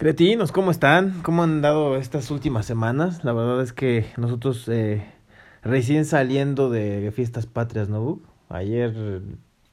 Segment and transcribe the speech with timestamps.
[0.00, 1.20] Cretinos, ¿cómo están?
[1.22, 3.22] ¿Cómo han dado estas últimas semanas?
[3.22, 5.04] La verdad es que nosotros eh,
[5.62, 8.22] recién saliendo de fiestas patrias, ¿no, Buk?
[8.48, 9.20] Ayer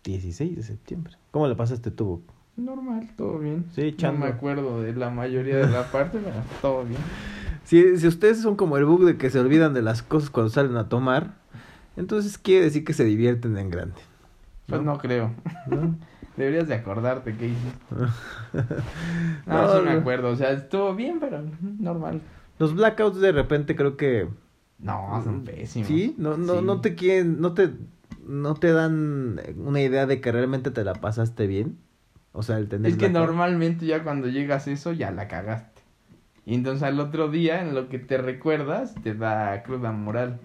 [0.04, 1.14] 16 de septiembre.
[1.32, 2.24] ¿Cómo le pasaste tú, Buk?
[2.58, 3.68] Normal, todo bien.
[3.74, 4.26] Sí, No echando.
[4.26, 7.00] me acuerdo de la mayoría de la parte, pero todo bien.
[7.64, 10.50] Si, si ustedes son como el Buk de que se olvidan de las cosas cuando
[10.50, 11.34] salen a tomar,
[11.98, 13.98] entonces quiere decir que se divierten en grande.
[14.68, 15.32] Pues no creo.
[15.68, 15.96] ¿no?
[16.38, 17.80] Deberías de acordarte qué hiciste.
[19.46, 20.30] No, No, sí me acuerdo.
[20.30, 21.42] O sea, estuvo bien, pero
[21.80, 22.22] normal.
[22.60, 24.28] Los blackouts de repente creo que
[24.80, 25.88] No, son pésimos.
[25.88, 26.66] sí, no no Sí.
[26.66, 27.72] no te quieren no te
[28.26, 31.78] no te dan una idea de que realmente te la pasaste bien.
[32.34, 33.28] O sea, el tener Es que blackout.
[33.28, 35.82] normalmente ya cuando llegas a eso ya la cagaste.
[36.46, 40.40] Y entonces al otro día, en lo que te recuerdas, te da cruda moral.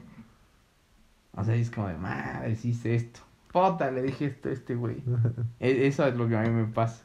[1.34, 3.20] O sea, es como de, madre, hiciste esto.
[3.52, 4.96] Pota, le dije esto a este güey.
[5.60, 7.04] E- Eso es lo que a mí me pasa.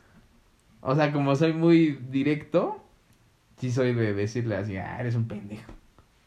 [0.81, 2.83] O sea, como soy muy directo,
[3.57, 5.71] sí soy de decirle así, ah, eres un pendejo.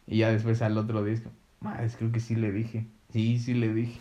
[0.07, 2.87] Y ya después al otro como, madre, creo que sí le dije.
[3.13, 3.99] Sí, sí le dije.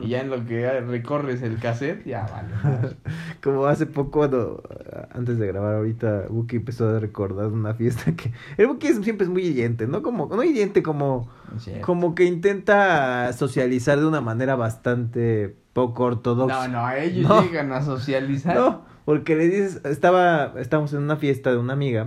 [0.00, 2.96] Y ya en lo que recorres el cassette, ya vale.
[3.42, 8.12] Como hace poco, cuando, eh, antes de grabar ahorita, Buki empezó a recordar una fiesta
[8.14, 8.32] que...
[8.56, 10.02] El Buki siempre es muy hiriente, ¿no?
[10.02, 11.72] Como, no hiriente, como, Sí.
[11.82, 16.68] como que intenta socializar de una manera bastante poco ortodoxa.
[16.68, 17.42] No, no, ellos No.
[17.42, 18.54] llegan a socializar.
[18.56, 22.06] No, porque le dices, estaba, estábamos en una fiesta de una amiga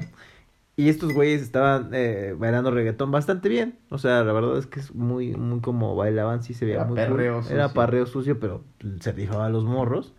[0.77, 3.77] y estos güeyes estaban eh, bailando reggaetón bastante bien.
[3.89, 6.85] O sea, la verdad es que es muy, muy como bailaban, sí se veía Era
[6.85, 7.07] muy cool.
[7.07, 7.73] perreo Era sucio.
[7.73, 8.63] parreo sucio, pero
[8.99, 10.13] se rifaba a los morros.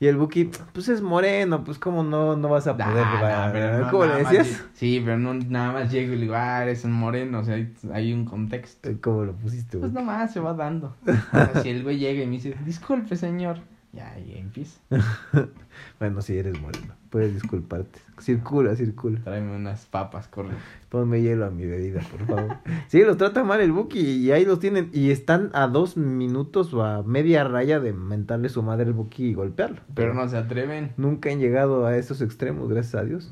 [0.00, 3.20] Y el Buki, pues es moreno, pues cómo no, no vas a Nah, poder nah,
[3.20, 3.52] bailar.
[3.52, 4.64] pero no, ¿Cómo le decías?
[4.74, 7.72] Sí, pero no, nada más llego y digo, ah, eres un moreno, o sea, hay,
[7.92, 8.88] hay un contexto.
[8.90, 10.96] Eh, ¿Cómo lo pusiste, Pues nomás se va dando.
[11.06, 13.58] O sea, si el güey llega y me dice, disculpe, señor,
[13.92, 14.80] ya, ya empieza.
[16.00, 16.94] Bueno, sí, eres moreno.
[17.12, 18.00] Puedes disculparte.
[18.18, 19.20] Circula, circula.
[19.22, 20.54] Tráeme unas papas, corre.
[20.88, 22.56] Ponme hielo a mi bebida, por favor.
[22.88, 24.88] Sí, los trata mal el Buki y ahí los tienen.
[24.94, 29.26] Y están a dos minutos o a media raya de mentarle su madre al Buki
[29.26, 29.82] y golpearlo.
[29.94, 30.92] Pero no se atreven.
[30.96, 33.30] Nunca han llegado a esos extremos, gracias a Dios.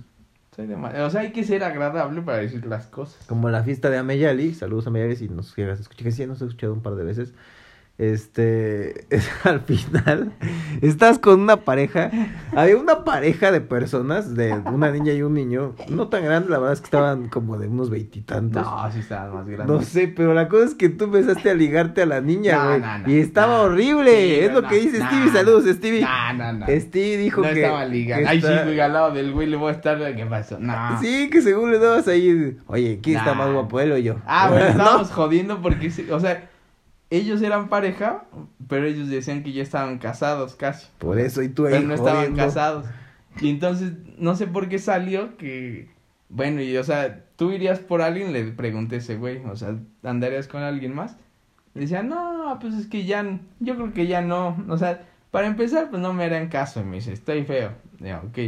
[0.55, 3.25] Soy de mal- O sea, hay que ser agradable para decir las cosas.
[3.27, 4.53] Como la fiesta de Ameyali.
[4.53, 6.05] Saludos a Ameyali si nos llegas a escuchar.
[6.05, 7.33] Que sí, nos he escuchado un par de veces.
[8.01, 9.07] Este,
[9.45, 10.33] al final,
[10.81, 12.11] estás con una pareja.
[12.57, 15.75] Había una pareja de personas, de una niña y un niño.
[15.91, 18.63] No tan grandes, la verdad es que estaban como de unos veintitantos.
[18.63, 19.67] No, sí estaban más grandes.
[19.67, 22.69] No sé, pero la cosa es que tú empezaste a ligarte a la niña, No,
[22.71, 22.81] güey.
[22.81, 23.63] no, no, y estaba no.
[23.65, 24.11] horrible.
[24.13, 25.27] Sí, es no, lo que dice no, Stevie.
[25.27, 25.33] no.
[25.33, 26.01] Saludos, Stevie.
[26.01, 26.67] No, no, no.
[26.69, 27.63] Stevie dijo no que.
[27.63, 28.25] estaba ligando.
[28.25, 29.99] que Ay, sí, está- güey, al lado del güey le voy a estar.
[30.17, 30.57] ¿Qué pasó?
[30.59, 30.99] No.
[31.03, 32.57] Sí, que según le dabas ahí.
[32.67, 34.17] Oye, ¿quién está más guapo, él o yo?
[34.27, 34.71] Ah, bueno, ¿No?
[34.71, 36.50] estábamos jodiendo porque, o sea,
[37.11, 38.25] ellos eran pareja,
[38.69, 40.87] pero ellos decían que ya estaban casados casi.
[40.99, 41.75] Por eso, y tú ahí.
[41.75, 42.43] Pero no estaban jodiendo.
[42.43, 42.87] casados.
[43.41, 45.89] Y entonces, no sé por qué salió que,
[46.29, 49.77] bueno, y o sea, tú irías por alguien, le pregunté a ese güey, o sea,
[50.03, 51.17] ¿andarías con alguien más?
[51.75, 55.47] Le decía, no, pues es que ya, yo creo que ya no, o sea, para
[55.47, 58.39] empezar, pues no me harían caso, y me dice, estoy feo, ya, ok.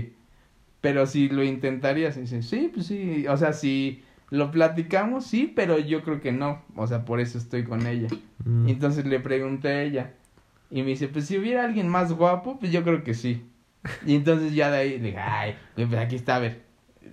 [0.81, 5.53] Pero si lo intentarías, y dice, sí, pues sí, o sea, si lo platicamos, sí,
[5.54, 8.09] pero yo creo que no, o sea, por eso estoy con ella.
[8.47, 8.66] Mm.
[8.66, 10.15] Entonces le pregunté a ella.
[10.70, 13.47] Y me dice, pues si hubiera alguien más guapo, pues yo creo que sí.
[14.06, 16.62] Y entonces ya de ahí le dije, ay, pues aquí está, a ver.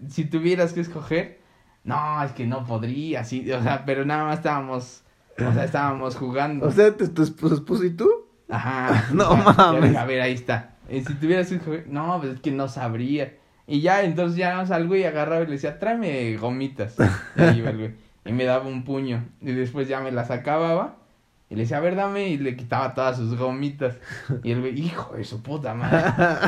[0.08, 1.42] Si tuvieras que escoger,
[1.84, 5.04] no, es que no podría, sí, o sea, pero nada más estábamos,
[5.46, 6.68] o sea, estábamos jugando.
[6.68, 8.10] O sea, ¿tu, esposo, y tú?
[8.48, 9.10] Ajá.
[9.14, 9.84] No o sea, ya mames.
[9.90, 10.78] dije, A ver, ahí está.
[10.90, 13.34] Y si tuvieras que escoger, no, pues es que no sabría.
[13.70, 16.96] Y ya, entonces ya salgo y agarraba y le decía, tráeme gomitas.
[17.38, 17.92] Y ahí iba el güey.
[18.26, 19.24] Y me daba un puño.
[19.42, 20.96] Y después ya me las acababa.
[21.52, 22.30] Y le decía, a ver, dame.
[22.30, 23.96] Y le quitaba todas sus gomitas.
[24.44, 26.04] Y el güey, hijo de su puta madre.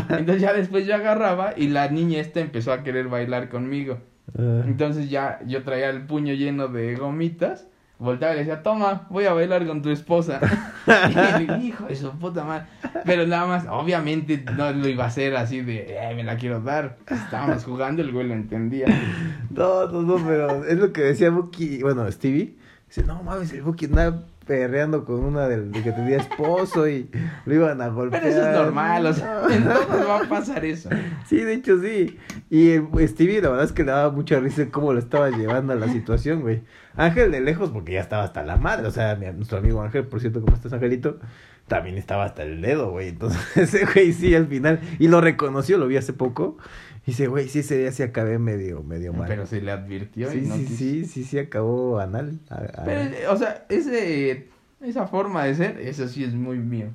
[0.17, 3.99] Entonces ya después yo agarraba y la niña esta empezó a querer bailar conmigo.
[4.37, 4.63] Ah.
[4.65, 7.67] Entonces ya yo traía el puño lleno de gomitas.
[8.01, 10.39] Volteaba y le decía, toma, voy a bailar con tu esposa.
[11.39, 12.65] y le hijo de su puta madre.
[13.05, 16.59] Pero nada más, obviamente no lo iba a hacer así de, "Eh, me la quiero
[16.61, 16.97] dar.
[17.07, 18.87] Estábamos jugando, el güey lo entendía.
[19.51, 22.55] No, no, no, pero es lo que decía Buki, bueno, Stevie.
[22.87, 27.09] Dice, no mames, el Buki andaba perreando con una del de que tenía esposo y
[27.45, 28.23] lo iban a golpear.
[28.23, 30.89] Pero eso es normal, o sea, en todos va a pasar eso.
[31.27, 32.17] Sí, de hecho sí.
[32.49, 35.73] Y el Stevie, la verdad es que le daba mucha risa cómo lo estaba llevando
[35.73, 36.63] a la situación, güey.
[36.95, 38.87] Ángel de lejos, porque ya estaba hasta la madre.
[38.87, 41.19] O sea, nuestro amigo Ángel, por cierto, ¿cómo estás, Angelito?
[41.67, 43.09] También estaba hasta el dedo, güey.
[43.09, 44.79] Entonces, ese güey sí, al final.
[44.99, 46.57] Y lo reconoció, lo vi hace poco.
[47.03, 49.27] Y dice, güey, sí, ese día sí acabé medio, medio mal.
[49.27, 50.75] Pero se le advirtió sí, y no sí, quiso.
[50.77, 52.39] sí, sí, sí, acabó anal.
[52.49, 54.49] a- a- Pero, o sea, ese,
[54.81, 56.89] esa forma de ser, eso sí es muy mío.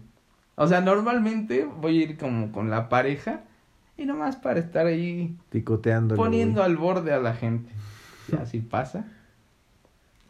[0.55, 3.43] O sea, normalmente voy a ir como con la pareja
[3.99, 6.23] Y nomás para estar ahí Picoteándolo.
[6.23, 6.70] poniendo güey.
[6.70, 7.73] al borde a la gente.
[8.31, 9.06] Y así pasa.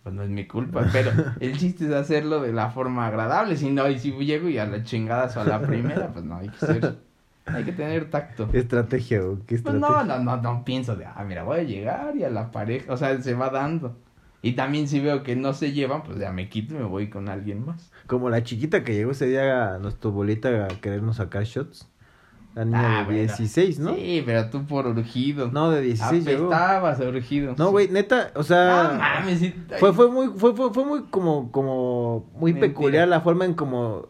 [0.03, 3.57] Pues no es mi culpa, pero el chiste es hacerlo de la forma agradable.
[3.57, 6.37] Si no, y si llego y a la chingada o a la primera, pues no,
[6.37, 6.99] hay que ser,
[7.47, 8.49] hay que tener tacto.
[8.53, 9.21] Estrategia.
[9.47, 9.89] ¿Qué Pues estrategia?
[9.89, 12.93] no, no, no, no pienso de, ah, mira, voy a llegar y a la pareja,
[12.93, 13.97] o sea, se va dando.
[14.43, 17.09] Y también si veo que no se llevan, pues ya me quito y me voy
[17.11, 17.91] con alguien más.
[18.07, 21.89] Como la chiquita que llegó ese día a nuestro bolita a querernos sacar shots.
[22.55, 23.19] La niña Ah, de bueno.
[23.21, 23.95] 16, ¿no?
[23.95, 25.51] Sí, pero tú por urgido.
[25.53, 26.47] No, de 16 llegó.
[26.47, 27.55] Apestabas urgido.
[27.59, 28.91] No, güey, neta, o sea...
[28.93, 29.55] No mames, sí.
[29.79, 32.69] Fue, fue muy, fue, fue, fue muy como, como, muy Mentira.
[32.73, 34.09] peculiar la forma en como,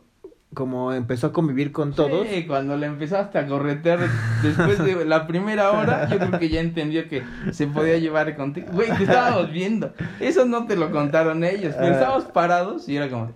[0.56, 2.26] como empezó a convivir con todos.
[2.28, 3.98] Sí, cuando le empezaste a corretear
[4.42, 7.22] después de la primera hora, yo creo que ya entendió que
[7.52, 8.68] se podía llevar contigo.
[8.72, 9.92] Güey, te estábamos viendo.
[10.18, 11.74] Eso no te lo contaron ellos.
[11.76, 11.98] Pero Ah.
[11.98, 13.32] estábamos parados y era como,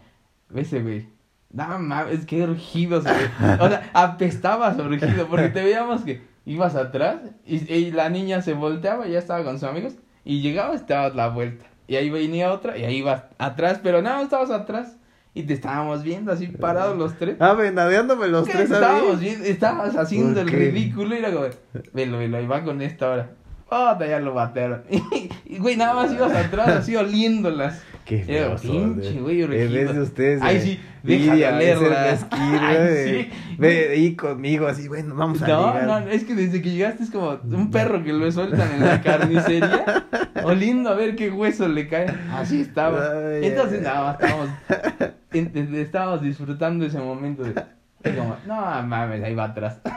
[0.54, 1.08] ese güey.
[1.52, 3.10] No mames, qué urgido ve.
[3.60, 8.54] O sea, apestabas urgido porque te veíamos que ibas atrás y, y la niña se
[8.54, 9.92] volteaba ya estaba con sus amigos
[10.24, 11.66] y llegabas y te dabas la vuelta.
[11.86, 14.96] Y ahí venía otra y ahí ibas atrás, pero no, estabas atrás
[15.32, 17.36] y te estábamos viendo así parados los tres.
[17.38, 19.44] Ah, venadeándome los ¿Qué tres estábamos viendo?
[19.44, 21.46] Estabas haciendo ¿Por el ridículo y era como,
[21.92, 23.30] velo, velo, ahí va con esta hora.
[23.72, 24.82] Oh, ya lo batearon.
[25.44, 27.82] Y, güey, nada más ibas atrás así oliéndolas.
[28.04, 28.24] Qué
[28.62, 30.42] son, pinche, güey, En vez de ustedes.
[30.42, 32.18] Ay, sí, deja de olerla.
[32.30, 33.30] Ay, sí.
[33.58, 37.10] Ve ahí conmigo, así, bueno, vamos a No, no, es que desde que llegaste es
[37.10, 40.06] como un perro que lo sueltan en la carnicería,
[40.44, 42.06] oliendo a ver qué hueso le cae.
[42.32, 43.00] Así estaba.
[43.28, 45.10] Ay, Entonces, nada más
[45.74, 47.54] estábamos, disfrutando ese momento de,
[48.00, 49.80] de como, no mames, ahí va atrás.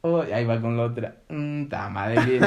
[0.00, 1.16] Oh, ahí va con la otra.
[1.28, 2.40] Mmm, madre bien.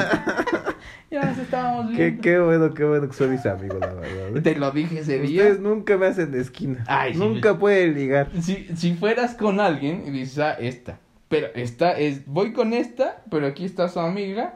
[1.10, 2.22] ya nos estábamos Qué, viendo.
[2.22, 4.36] qué bueno, qué bueno que son mis amigos, la verdad.
[4.36, 4.40] ¿eh?
[4.40, 5.42] Te lo dije ese día.
[5.42, 6.82] Ustedes nunca me hacen de esquina.
[6.88, 7.58] Ay, nunca sí.
[7.58, 8.30] pueden ligar.
[8.40, 10.98] Si, si fueras con alguien y dices, ah, esta.
[11.28, 14.54] Pero esta es, voy con esta, pero aquí está su amiga.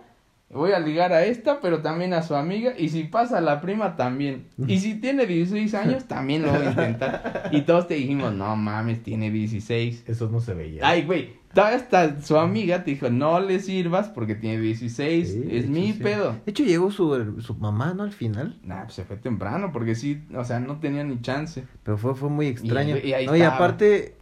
[0.48, 2.72] Voy a ligar a esta, pero también a su amiga.
[2.78, 4.46] Y si pasa la prima, también.
[4.66, 7.48] Y si tiene 16 años, también lo voy a intentar.
[7.52, 10.04] Y todos te dijimos, no mames, tiene 16.
[10.06, 10.86] Eso no se veía.
[10.86, 15.28] Ay, güey, hasta su amiga te dijo, no le sirvas porque tiene 16.
[15.32, 16.00] Sí, de es hecho, mi sí.
[16.02, 16.36] pedo.
[16.44, 18.04] De hecho, llegó su, su mamá, ¿no?
[18.04, 18.58] Al final.
[18.62, 21.64] Nah, pues se fue temprano porque sí, o sea, no tenía ni chance.
[21.82, 22.96] Pero fue, fue muy extraño.
[23.02, 24.14] Y- y ahí no, y aparte,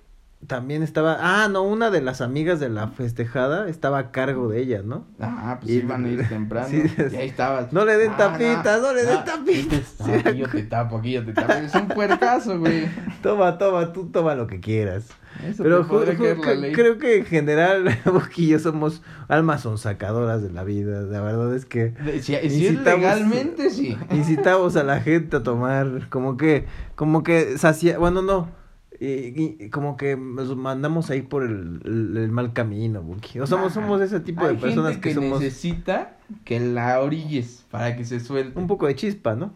[0.47, 1.17] también estaba.
[1.21, 5.07] Ah, no, una de las amigas de la festejada estaba a cargo de ella, ¿no?
[5.21, 6.69] Ah, pues Y- iban a ir temprano.
[6.69, 6.83] Sí,
[7.13, 7.73] y ahí estabas.
[7.73, 9.95] No le den Ah, tapitas, no, le den ah, tapitas.
[10.07, 11.53] No, aquí yo te tapo, aquí yo te tapo.
[11.53, 12.89] Es un puercazo, güey.
[13.23, 15.09] Toma, toma, tú toma lo que quieras.
[15.45, 15.85] Eso Pero
[16.55, 16.73] ley.
[16.73, 17.89] creo que en general,
[18.47, 21.01] yo somos almas sonsacadoras de la vida.
[21.03, 23.97] La verdad es que De- Si, si es Incitamos- legalmente, sí.
[24.13, 28.49] incitamos a la gente a tomar, como que, como que sacia, bueno, no.
[29.01, 33.41] Y, y como que nos mandamos ahí por el, el- el mal camino, Buki.
[33.41, 37.65] O somos, Nah, somos ese tipo de personas que, que somos necesita que la orilles
[37.71, 38.59] para que se suelte.
[38.59, 39.53] un poco de chispa, ¿no?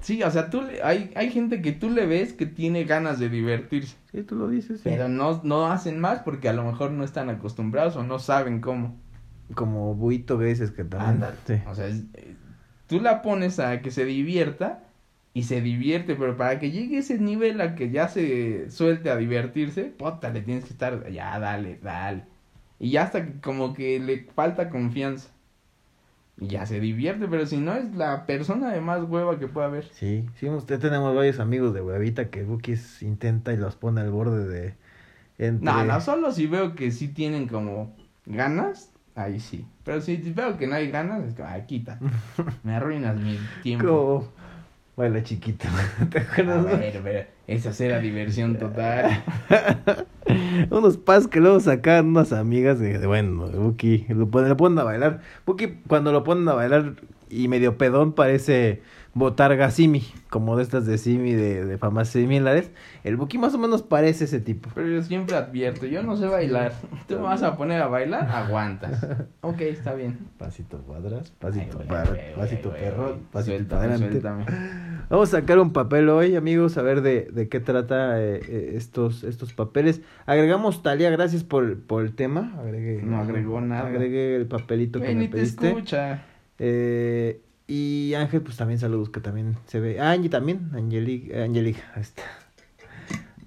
[0.00, 3.18] Sí, o sea, tú le- hay, hay gente que tú le ves que tiene ganas
[3.18, 3.96] de divertirse.
[4.10, 4.78] Sí, tú lo dices.
[4.80, 4.84] sí.
[4.88, 8.60] Pero no, no hacen más porque a lo mejor no están acostumbrados o no saben
[8.62, 8.96] cómo.
[9.54, 11.10] Como Buito que dices que también.
[11.22, 11.36] Ándale.
[11.46, 11.54] Sí.
[11.68, 12.36] O sea, es- eh,
[12.86, 14.82] tú la pones a que se divierta
[15.34, 19.16] y se divierte, pero para que llegue ese nivel a que ya se suelte a
[19.16, 22.24] divertirse, puta, le tienes que estar, ya, dale, dale.
[22.78, 25.30] Y ya hasta que como que le falta confianza.
[26.38, 29.68] Y ya se divierte, pero si no es la persona de más hueva que pueda
[29.68, 29.84] haber.
[29.92, 34.10] Sí, sí, usted tenemos varios amigos de huevita que Bukis intenta y los pone al
[34.10, 34.74] borde de...
[35.38, 35.64] Entre...
[35.64, 37.94] No, no, solo si veo que sí tienen como
[38.26, 39.66] ganas, ahí sí.
[39.84, 41.98] Pero si veo que no hay ganas, es como, ay, quita.
[42.64, 43.86] Me arruinas mi tiempo.
[43.86, 44.41] Como...
[44.96, 45.68] Baila chiquito.
[46.10, 46.18] ¿Te
[46.48, 46.62] A acuerdas?
[46.64, 46.78] no?
[46.78, 49.24] ver, ver, esa será diversión total.
[50.70, 54.78] unos pas que luego sacan unas amigas de, de, bueno, Buki, lo ponen, lo ponen
[54.78, 55.20] a bailar.
[55.46, 56.94] Buki, cuando lo ponen a bailar
[57.28, 58.82] y medio pedón, parece
[59.14, 62.70] botarga Simi, como de estas de Simi de, de famas similares.
[63.04, 64.70] El Buki más o menos parece ese tipo.
[64.74, 66.72] Pero yo siempre advierto, yo no sé bailar.
[67.08, 69.06] Tú me vas a poner a bailar, aguantas.
[69.44, 70.18] Ok, está bien.
[70.38, 74.20] Pasito cuadras, pasito Ay, güey, pasito perro, pasito Suéltame, para adelante.
[74.20, 74.46] suéltame.
[75.10, 78.72] Vamos a sacar un papel hoy, amigos, a ver de, de qué trata eh, eh,
[78.76, 80.00] estos, estos papeles.
[80.26, 82.54] Agregamos Talia, gracias por, por el tema.
[82.60, 83.88] Agregué, No agregó nada.
[83.88, 85.68] Agregué el papelito que me ni te pediste.
[85.68, 86.22] escucha.
[86.58, 87.40] Eh,
[87.72, 89.98] y Ángel, pues también saludos, que también se ve.
[90.00, 92.22] Ah, Angie también, Angelica, Angelica, ahí está.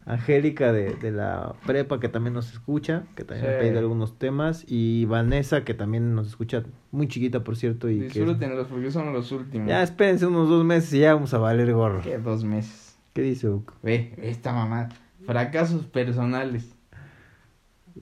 [0.07, 3.55] Angélica de, de la prepa, que también nos escucha, que también Sí.
[3.55, 4.63] ha pedido algunos temas.
[4.67, 7.89] Y Vanessa, que también nos escucha, muy chiquita, por cierto.
[7.89, 9.67] y que Disfrútenlos porque son los últimos.
[9.67, 12.01] Ya, espérense unos dos meses y ya vamos a valer gorro.
[12.03, 12.97] ¿Qué dos meses?
[13.13, 13.73] ¿Qué dice Uco?
[13.81, 14.89] Ve, esta mamá.
[15.25, 16.74] Fracasos personales.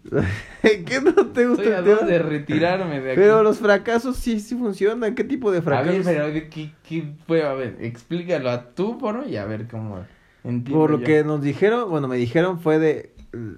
[0.61, 2.11] ¿Qué no te gusta Estoy a el dos tema?
[2.11, 3.19] de retirarme de aquí.
[3.21, 5.15] Pero los fracasos sí, sí funcionan.
[5.15, 6.05] ¿Qué tipo de A fracasos?
[6.05, 7.43] ver, pero ¿qué, qué fue?
[7.43, 10.05] A ver, explícalo a tú, por y a ver cómo
[10.43, 11.05] entiendo Por lo yo.
[11.05, 13.13] que nos dijeron, bueno, me dijeron fue de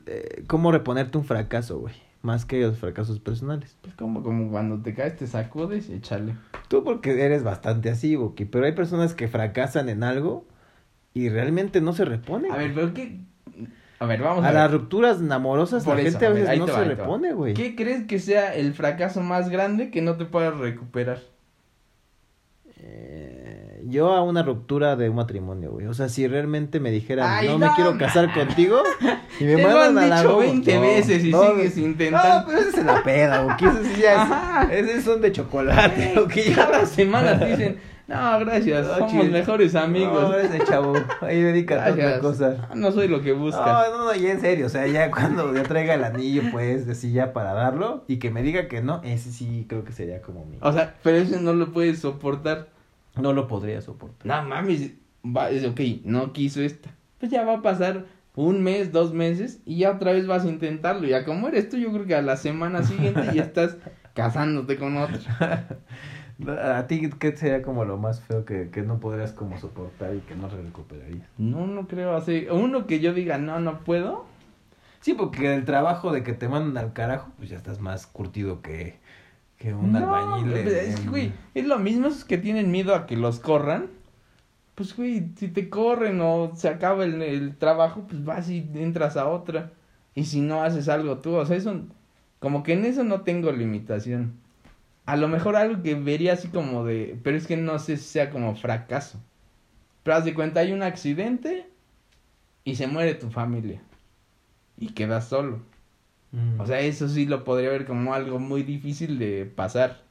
[0.06, 1.94] eh, cómo reponerte un fracaso, güey.
[2.22, 3.78] Más que los fracasos personales.
[3.82, 6.36] Pues como, como cuando te caes, te sacudes y échale.
[6.70, 8.46] Tú porque eres bastante así, Boki.
[8.46, 10.46] Pero hay personas que fracasan en algo
[11.14, 12.52] y realmente no se reponen.
[12.52, 13.20] A ver, pero qué...
[14.06, 14.62] A ver, vamos a, a ver.
[14.62, 16.84] las rupturas amorosas Por la eso, gente a a ver, veces no te se va,
[16.84, 16.96] te va.
[16.96, 17.54] repone, güey.
[17.54, 21.20] ¿Qué crees que sea el fracaso más grande que no te puedas recuperar?
[22.78, 25.86] Eh, yo a una ruptura de un matrimonio, güey.
[25.88, 27.98] O sea, si realmente me dijeran, Ay, no, me no, quiero ma.
[28.00, 28.82] casar contigo
[29.40, 31.42] y me Te lo mandan han a la dicho go- 20 No, veces y no,
[31.52, 32.48] sigues No, intentando.
[32.48, 33.56] pero ese es la peda, güey.
[33.60, 34.74] Eso sí ya Ajá.
[34.74, 36.54] es, esos son de chocolate, güey.
[36.56, 39.26] Cada semana te dicen, no, gracias, No, somos chido.
[39.26, 40.22] mejores amigos.
[40.22, 40.94] No, ese chavo.
[41.22, 42.70] Ahí dedícate a otra cosa.
[42.76, 43.66] No soy lo que buscas.
[43.66, 46.86] No, no, no, ya en serio, o sea, ya cuando ya traiga el anillo, pues,
[46.86, 50.22] decir ya para darlo y que me diga que no, ese sí creo que sería
[50.22, 50.58] como mi...
[50.62, 52.70] O sea, pero eso no lo puedes soportar.
[53.16, 54.28] No lo podría soportar.
[54.28, 54.92] No mames,
[55.26, 56.90] va, es ok, no quiso esta.
[57.20, 60.50] Pues ya va a pasar un mes, dos meses y ya otra vez vas a
[60.50, 61.08] intentarlo.
[61.08, 63.78] Ya como eres tú, yo creo que a la semana siguiente ya estás
[64.14, 65.68] casándote con otra.
[66.48, 70.20] ¿A ti qué sería como lo más feo que, que no podrías como soportar y
[70.22, 71.28] que no recuperarías?
[71.38, 72.48] No, no creo así.
[72.52, 74.26] Uno que yo diga, no, no puedo.
[75.00, 78.62] Sí, porque el trabajo de que te mandan al carajo, pues ya estás más curtido
[78.62, 78.96] que,
[79.58, 80.52] que un no, albañil.
[80.54, 83.90] Es, que, en- güey, es lo mismo esos que tienen miedo a que los corran.
[84.76, 89.16] Pues, güey, si te corren o se acaba el, el trabajo, pues vas y entras
[89.16, 89.72] a otra.
[90.16, 91.82] Y si no haces algo tú, o sea, eso,
[92.40, 94.34] como que en eso no tengo limitación.
[95.06, 98.04] A lo mejor algo que vería así como de, pero es que no sé si
[98.04, 99.20] sea como fracaso.
[100.04, 101.68] Pero haz de cuenta, hay un accidente
[102.64, 103.82] y se muere tu familia.
[104.78, 105.60] Y quedas solo.
[106.32, 106.60] Mm.
[106.60, 110.02] O sea, eso sí lo podría ver como algo muy difícil de pasar.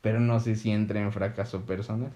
[0.00, 2.12] Pero no sé si entra en fracaso personal.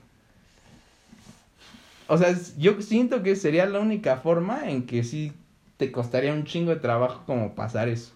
[2.07, 5.33] O sea, yo siento que sería la única forma en que sí
[5.79, 8.13] te costaría un chingo de trabajo como pasar eso.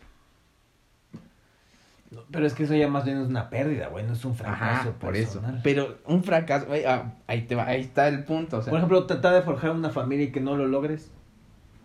[2.30, 4.88] Pero es que eso ya más bien es una pérdida, güey, no es un fracaso
[4.90, 5.42] Ajá, por eso.
[5.62, 8.70] Pero un fracaso, güey, ah, ahí te va, ahí está el punto, o sea.
[8.70, 11.10] Por ejemplo, tratar de forjar una familia y que no lo logres.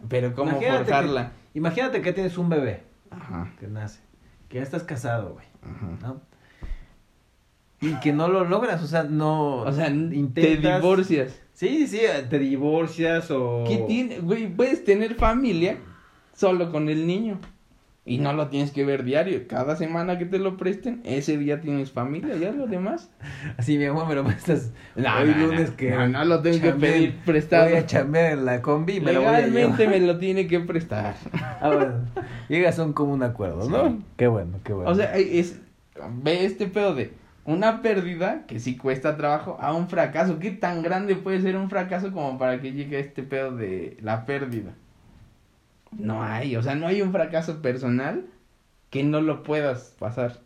[0.10, 1.32] pero cómo imagínate forjarla.
[1.54, 4.00] Imagínate que tienes un bebé Ajá, que nace,
[4.50, 5.88] que ya estás casado, güey, ajá.
[6.02, 6.22] ¿no?
[7.82, 9.58] Y que no lo logras, o sea, no...
[9.64, 11.42] O sea, te intentas- divorcias.
[11.54, 13.64] Sí, sí, te divorcias o...
[13.68, 14.20] ¿Qué tiene?
[14.20, 15.78] Güey, puedes tener familia
[16.34, 17.40] solo con el niño.
[18.04, 19.48] Y no lo tienes que ver diario.
[19.48, 23.12] Cada semana que te lo presten, ese día tienes familia, ya lo demás.
[23.58, 25.48] Así, mi amor, me lo prestas No, hoy no, no.
[25.48, 25.92] lunes que...
[25.92, 27.70] No, no lo tengo que pedir prestado.
[27.70, 30.00] Voy a chambear en la combi me lo voy a Legalmente llevar.
[30.00, 31.16] me lo tiene que prestar.
[31.32, 31.94] Ah, bueno.
[32.50, 33.90] Llegas a un común acuerdo, ¿no?
[33.90, 34.00] Sí.
[34.18, 34.90] Qué bueno, qué bueno.
[34.90, 35.60] O sea, es,
[36.24, 37.14] ve este pedo de
[37.46, 40.40] una pérdida que sí cuesta trabajo a un fracaso.
[40.40, 44.26] ¿Qué tan grande puede ser un fracaso como para que llegue este pedo de la
[44.26, 44.72] pérdida?
[45.98, 48.26] No hay, o sea, no hay un fracaso personal
[48.90, 50.40] que no lo puedas pasar.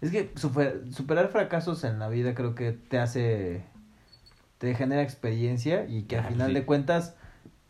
[0.00, 3.64] Es que super- superar fracasos en la vida creo que te hace,
[4.58, 6.54] te genera experiencia y que al Ah, final sí.
[6.54, 7.14] de cuentas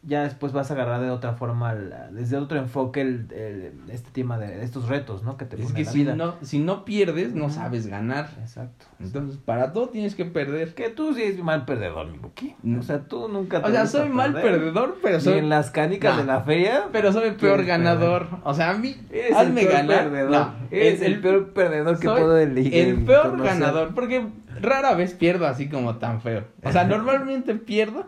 [0.07, 4.11] ya después vas a agarrar de otra forma, la- desde otro enfoque el, el- este
[4.13, 5.37] tema de estos retos, ¿no?
[5.37, 6.15] Que te Es que la si vida.
[6.15, 8.31] no, si no pierdes, no sabes ganar.
[8.41, 8.87] Exacto.
[9.01, 10.75] Entonces, para todo tienes que perder.
[10.75, 12.19] Que tú sí eres mal perdedor, mi.
[12.63, 12.79] No.
[12.81, 14.53] O sea, tú nunca te O sea, soy mal perder.
[14.61, 16.21] perdedor, pero soy, en las canicas No.
[16.23, 16.85] de la feria.
[16.93, 18.29] pero soy el peor ganador.
[18.45, 20.05] O sea, a mí, Eres hazme el peor ganar.
[20.05, 20.31] perdedor.
[20.31, 22.75] No, Eres el, el- peor perdedor que puedo elegir.
[22.75, 24.27] El peor ganador, porque
[24.61, 26.45] rara vez pierdo así como tan feo.
[26.63, 28.05] O sea, normalmente pierdo,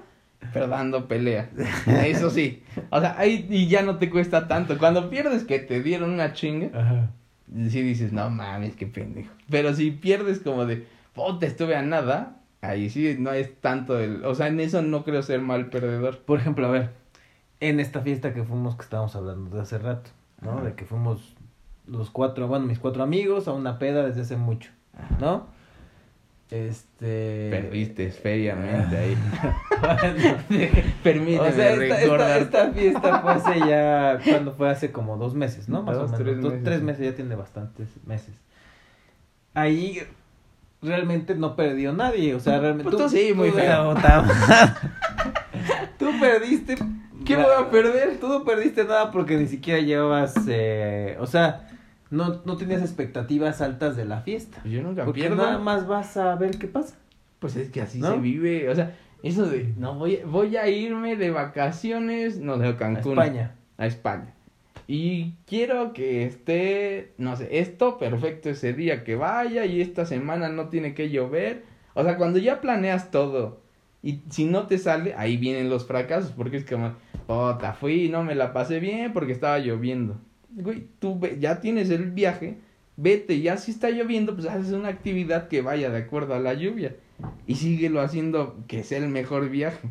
[0.52, 1.50] pero dando pelea.
[1.87, 2.62] Eso sí.
[2.90, 4.78] O sea, ahí y ya no te cuesta tanto.
[4.78, 7.11] Cuando pierdes que te dieron una chinga, Ajá.
[7.69, 9.33] sí dices, no mames, qué pendejo.
[9.50, 14.25] Pero si pierdes como de, puta, estuve a nada, ahí sí no es tanto el.
[14.25, 16.19] O sea, en eso no creo ser mal perdedor.
[16.19, 16.90] Por ejemplo, a ver,
[17.61, 20.52] en esta fiesta que fuimos, que estábamos hablando de hace rato, ¿no?
[20.52, 20.64] Ajá.
[20.64, 21.35] De que fuimos
[21.87, 24.71] los cuatro, bueno, mis cuatro amigos a una peda desde hace mucho,
[25.21, 25.47] ¿no?
[26.50, 27.49] Este...
[27.50, 29.17] Perdiste feriamente ahí.
[31.02, 32.40] Permíteme o sea, esta, esta, recordar.
[32.40, 35.83] esta fiesta fue hace ya, cuando fue hace como dos meses, ¿no?
[35.83, 36.25] Más Dos, o menos.
[36.25, 38.35] tres Dos- meses, tres meses, ya tiene bastantes meses.
[39.52, 40.00] Ahí
[40.81, 42.90] realmente no perdió nadie, o sea, realmente...
[42.90, 43.95] Pues tú sí, muy feo.
[45.99, 46.76] Tú perdiste...
[47.26, 48.19] ¿Qué voy a perder?
[48.19, 51.68] Tú no perdiste nada porque ni siquiera llevabas, eh, o sea,
[52.11, 54.62] no, no tenías expectativas altas de la fiesta.
[54.65, 55.37] Yo nunca Porque pierdo.
[55.37, 56.97] nada más vas a ver qué pasa.
[57.38, 58.12] Pues es que así ¿No?
[58.12, 62.67] se vive, o sea, eso de, no, voy, voy a irme de vacaciones, no sé,
[62.67, 63.12] a A Cancún.
[63.12, 63.55] España.
[63.77, 64.35] A España.
[64.87, 70.49] Y quiero que esté, no sé, esto perfecto ese día que vaya y esta semana
[70.49, 71.65] no tiene que llover.
[71.95, 73.61] O sea, cuando ya planeas todo
[74.03, 76.95] y si no te sale, ahí vienen los fracasos, porque es como,
[77.27, 80.17] puta, fui y no me la pasé bien porque estaba lloviendo.
[80.50, 82.59] Güey, tú ve- ya tienes el viaje,
[82.97, 86.55] vete, ya si está lloviendo, pues haces una actividad que vaya de acuerdo a la
[86.55, 86.97] lluvia.
[87.47, 89.88] Y síguelo haciendo que sea el mejor viaje.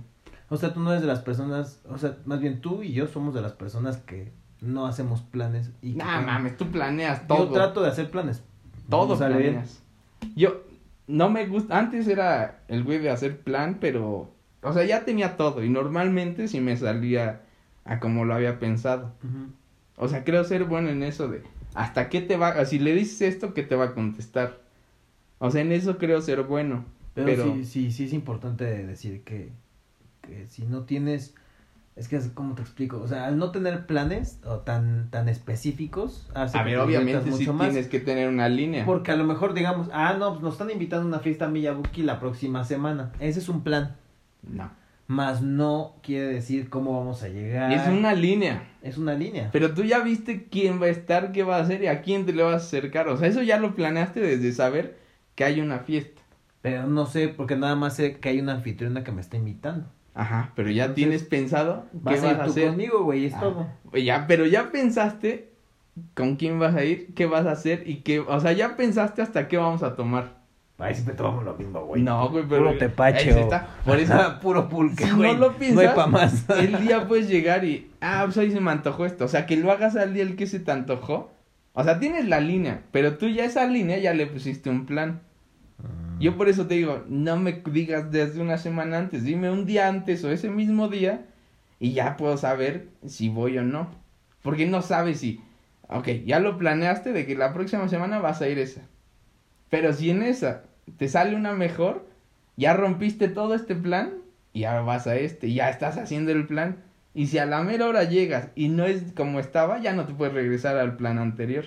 [0.50, 3.08] O sea, tú no eres de las personas, o sea, más bien tú y yo
[3.08, 7.48] somos de las personas que no hacemos planes y Nah, mames, tú planeas todo.
[7.48, 8.42] Yo trato de hacer planes.
[8.90, 9.52] Todo No sale bien.
[9.56, 9.84] planeas.
[10.36, 10.64] Yo
[11.06, 14.32] no me gusta, antes era el güey de hacer plan, pero
[14.64, 17.42] o sea, ya tenía todo y normalmente sí me salía
[17.86, 19.14] a como lo había pensado.
[19.98, 21.42] O sea, creo ser bueno en eso de
[21.74, 24.60] hasta qué te va, si le dices esto, ¿qué te va a contestar?
[25.40, 26.86] O sea, en eso creo ser bueno.
[27.14, 29.50] Pero, Pero- sí, sí, sí es importante decir que,
[30.22, 31.34] que si no tienes,
[31.96, 35.28] es que es como te explico, o sea, al no tener planes o tan, tan
[35.30, 37.70] específicos, hace A que ver, te obviamente sí más.
[37.70, 38.86] tienes que tener una línea.
[38.86, 41.50] Porque a lo mejor digamos, ah, no, pues nos están invitando a una fiesta a
[41.50, 43.12] Miyabuki la próxima semana.
[43.20, 43.96] Ese es un plan.
[44.44, 44.70] No.
[45.08, 47.72] Más no quiere decir cómo vamos a llegar.
[47.72, 48.68] Es una línea.
[48.82, 49.50] Es una línea.
[49.54, 52.26] Pero tú ya viste quién va a estar, qué va a hacer y a quién
[52.26, 53.08] te le vas a acercar.
[53.08, 54.98] O sea, eso ya lo planeaste desde saber
[55.36, 56.22] que hay una fiesta.
[56.62, 59.88] Pero no sé, porque nada más sé que hay una anfitriona que me está invitando.
[60.14, 62.68] Ajá, pero ya Entonces, tienes pensado qué Vas a ir a hacer.
[62.70, 63.68] conmigo, güey, es Ah, todo.
[63.94, 65.52] Ya, pero ya pensaste
[66.16, 69.22] con quién vas a ir, qué vas a hacer y qué, o sea, ya pensaste
[69.22, 70.37] hasta qué vamos a tomar.
[70.80, 72.04] Ay, siempre tomamos lo mismo, güey.
[72.04, 73.68] No, güey, pero Puro tepache ahí está.
[73.84, 75.34] Por eso Puro pulque, si güey.
[75.34, 76.50] no lo No piensas, hay pa' más.
[76.52, 79.58] el día puedes llegar y ah, pues hoy se me antojó esto, o sea, que
[79.58, 81.32] lo hagas al día el que se te antojó.
[81.74, 85.22] O sea, tienes la línea, pero tú ya esa línea ya le pusiste un plan.
[85.80, 86.20] Mm.
[86.20, 89.88] Yo por eso te digo, no me digas desde una semana antes, dime un día
[89.88, 91.26] antes o ese mismo día
[91.80, 93.90] y ya puedo saber si voy o no.
[94.44, 95.42] Porque no sabes si,
[95.90, 98.82] ok, ya lo planeaste de que la próxima semana vas a ir esa.
[99.70, 100.64] Pero si en esa
[100.98, 102.08] te sale una mejor,
[102.56, 104.14] ya rompiste todo este plan
[104.54, 106.78] y ahora vas a este, ya estás haciendo el plan.
[107.14, 110.14] Y si a la mera hora llegas y no es como estaba, ya no te
[110.14, 111.66] puedes regresar al plan anterior.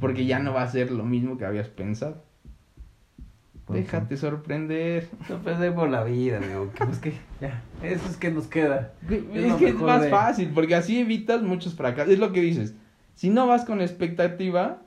[0.00, 2.22] Porque ya no va a ser lo mismo que habías pensado.
[3.64, 5.08] Pues, Déjate sorprender.
[5.28, 6.72] No perder por la vida, digo.
[6.72, 7.62] Que, pues que, ya.
[7.82, 8.92] Eso es que nos queda.
[9.08, 12.12] Es, que es más de- fácil, porque así evitas muchos fracasos.
[12.12, 12.74] Es lo que dices.
[13.16, 14.82] Si no vas con expectativa,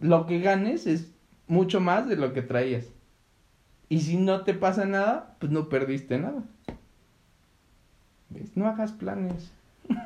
[0.00, 1.10] lo que ganes es
[1.52, 2.86] mucho más de lo que traías.
[3.88, 6.42] Y si no te pasa nada, pues no perdiste nada.
[8.30, 8.56] ¿Ves?
[8.56, 9.52] No hagas planes.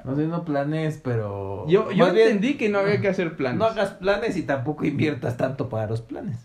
[0.04, 1.66] No sé, no planes, pero.
[1.68, 3.58] Yo, yo bien, entendí que no había que hacer planes.
[3.58, 6.38] No hagas planes y tampoco inviertas tanto para los planes.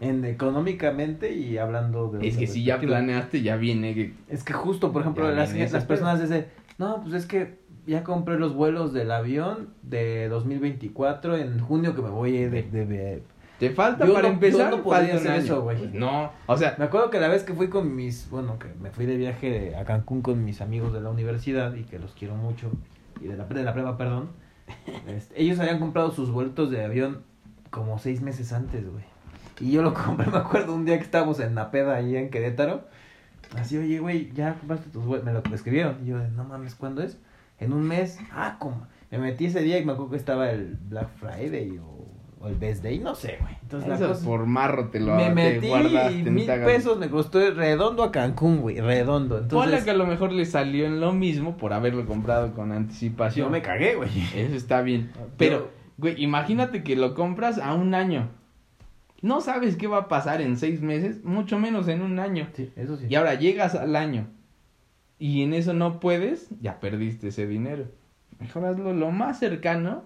[0.00, 2.26] En económicamente y hablando de.
[2.26, 3.94] es que si ya planeaste, ya viene.
[3.94, 6.46] que- Es que justo, por ejemplo, las, las personas dicen,
[6.78, 12.02] no, pues es que ya compré los vuelos del avión de 2024 en junio que
[12.02, 12.48] me voy de...
[12.62, 13.22] de- de-
[13.58, 14.70] Te falta Yo para no- empezar.
[14.70, 15.78] yo no un hacer eso, güey.
[15.78, 18.68] Pues no, o sea, Me acuerdo que la vez que fui con mis, bueno, que
[18.80, 22.12] me fui de viaje a Cancún con mis amigos de la universidad y que los
[22.12, 22.70] quiero mucho,
[23.20, 24.30] y de la, de la prueba, perdón,
[25.08, 27.22] este, ellos habían comprado sus vuelos de avión
[27.70, 29.04] como seis meses antes, güey.
[29.60, 32.30] Y yo lo compré, me acuerdo, un día que estábamos en la peda ahí en
[32.30, 32.84] Querétaro.
[33.56, 35.24] Así, oye, güey, ya compraste tus vuelos.
[35.24, 35.96] Me lo escribieron.
[36.04, 37.18] Y yo, no mames, ¿cuándo es?
[37.58, 38.18] En un mes.
[38.30, 38.86] Ah, como.
[39.10, 41.97] Me metí ese día y me acuerdo que estaba el Black Friday o,
[42.40, 43.54] o el Best Day, no sé, güey.
[43.62, 46.98] Entonces la eso cosa- por marro te lo me metí guardaste y en mil pesos
[46.98, 49.36] me costó redondo a Cancún, güey, redondo.
[49.36, 52.70] Ponle Entonces, que a lo mejor le salió en lo mismo por haberlo comprado con
[52.72, 53.46] anticipación.
[53.46, 54.08] yo me cagué, güey.
[54.36, 55.10] Eso está bien.
[55.36, 58.28] Pero, güey, imagínate que lo compras a un año.
[59.20, 62.46] No sabes qué va a pasar en seis meses, mucho menos en un año.
[62.52, 63.06] Sí, eso sí.
[63.08, 64.28] Y ahora llegas al año
[65.18, 67.86] y en eso no puedes, ya perdiste ese dinero.
[68.38, 70.04] Mejor hazlo lo más cercano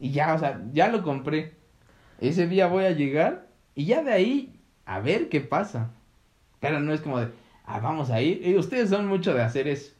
[0.00, 1.55] y ya, o sea, ya lo compré.
[2.20, 5.90] Ese día voy a llegar y ya de ahí a ver qué pasa.
[6.60, 7.28] Pero no es como de,
[7.64, 8.46] ah, vamos a ir.
[8.46, 9.92] Y ustedes son mucho de hacer eso.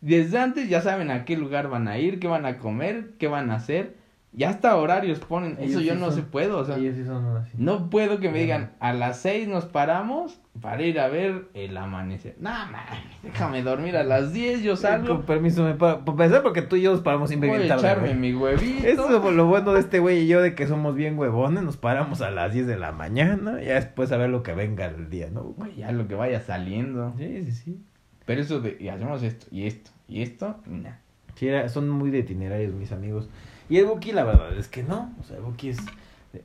[0.00, 3.28] Desde antes ya saben a qué lugar van a ir, qué van a comer, qué
[3.28, 3.96] van a hacer.
[4.36, 5.52] Ya hasta horarios ponen.
[5.60, 6.76] Ellos eso yo sí no son- se puedo, o sea.
[6.76, 7.52] Ellos sí son así.
[7.56, 11.76] No puedo que me digan, a las seis nos paramos para ir a ver el
[11.76, 12.34] amanecer.
[12.40, 12.80] No, mames,
[13.22, 16.04] déjame dormir a las 10, yo Con salgo, permiso, me paro.
[16.04, 17.86] Por pensar, porque tú y yo nos paramos siempre voy bien tarde.
[17.86, 18.18] echarme güey.
[18.18, 18.86] mi huevito.
[18.88, 21.62] Eso es lo bueno de este güey y yo, de que somos bien huevones.
[21.62, 23.60] Nos paramos a las 10 de la mañana.
[23.62, 25.42] Ya después a ver lo que venga el día, ¿no?
[25.42, 27.14] Güey, ya lo que vaya saliendo.
[27.18, 27.84] Sí, sí, sí.
[28.26, 30.92] Pero eso de, y hacemos esto, y esto, y esto, nah.
[31.36, 33.28] Sí, era- son muy de itinerarios mis amigos.
[33.68, 35.14] Y el Buki, la verdad es que no.
[35.20, 35.78] O sea, el Buki es.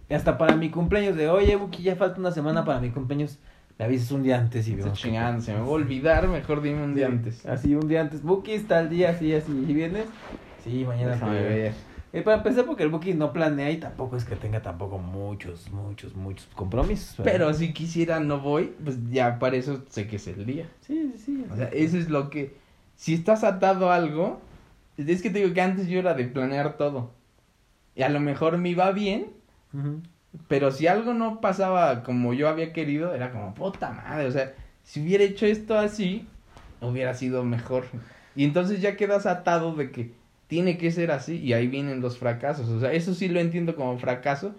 [0.09, 3.39] Hasta para mi cumpleaños, de oye, Buki, ya falta una semana para mi cumpleaños.
[3.77, 6.93] Me avisas un día antes y chingando, se me va a olvidar, mejor dime un
[6.93, 7.45] día Sí, antes.
[7.45, 8.21] Así, un día antes.
[8.21, 9.51] Buki está el día, así, así.
[9.67, 10.05] ¿Y vienes?
[10.63, 11.13] Sí, mañana.
[11.13, 11.73] Déjame ver.
[12.11, 15.69] Eh, para empezar, porque el Buki no planea y tampoco es que tenga tampoco muchos,
[15.71, 17.17] muchos, muchos compromisos.
[17.17, 17.31] ¿verdad?
[17.31, 20.65] Pero si quisiera no voy, pues ya para eso sé que es el día.
[20.81, 21.45] Sí, sí, sí.
[21.51, 22.57] O sea, eso es lo que...
[22.95, 24.41] Si estás atado a algo,
[25.07, 27.11] es que te digo que antes yo era de planear todo.
[27.95, 29.27] Y a lo mejor me iba bien,
[30.47, 34.53] pero si algo no pasaba como yo había querido, era como, puta madre, o sea,
[34.83, 36.27] si hubiera hecho esto así,
[36.81, 37.85] hubiera sido mejor.
[38.35, 40.11] Y entonces ya quedas atado de que
[40.47, 42.69] tiene que ser así y ahí vienen los fracasos.
[42.69, 44.55] O sea, eso sí lo entiendo como fracaso,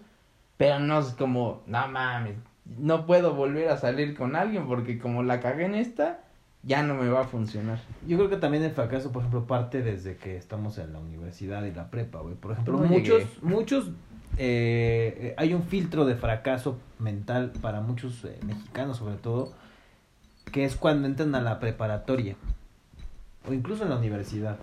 [0.56, 2.36] pero no es como, no mames,
[2.78, 6.20] no puedo volver a salir con alguien porque como la cagué en esta,
[6.62, 7.78] ya no me va a funcionar.
[8.06, 11.64] Yo creo que también el fracaso, por ejemplo, parte desde que estamos en la universidad
[11.64, 12.34] y la prepa, güey.
[12.34, 13.30] Por ejemplo, No muchos, llegué.
[13.42, 13.86] muchos,
[14.36, 19.52] eh, eh, hay un filtro de fracaso mental para muchos eh, mexicanos, sobre todo,
[20.52, 22.36] que es cuando entran a la preparatoria
[23.48, 24.58] o incluso en la universidad.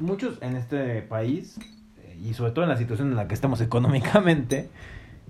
[0.00, 1.58] Muchos en este país,
[2.02, 4.70] eh, y sobre todo en la situación en la que estamos económicamente,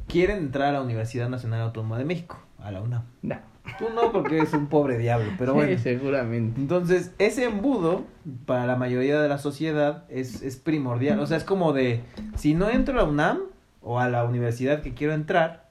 [0.06, 3.02] quieren entrar a la Universidad Nacional Autónoma de México, a la UNAM.
[3.22, 3.36] No,
[3.78, 5.70] Tú no, porque eres un pobre diablo, pero bueno.
[5.76, 6.61] Sí, seguramente.
[6.61, 8.04] Entonces, ese embudo,
[8.46, 11.20] para la mayoría de la sociedad, es, es primordial.
[11.20, 12.02] O sea, es como de,
[12.37, 13.40] si no entro a la UNAM
[13.83, 15.68] o a la universidad que quiero entrar,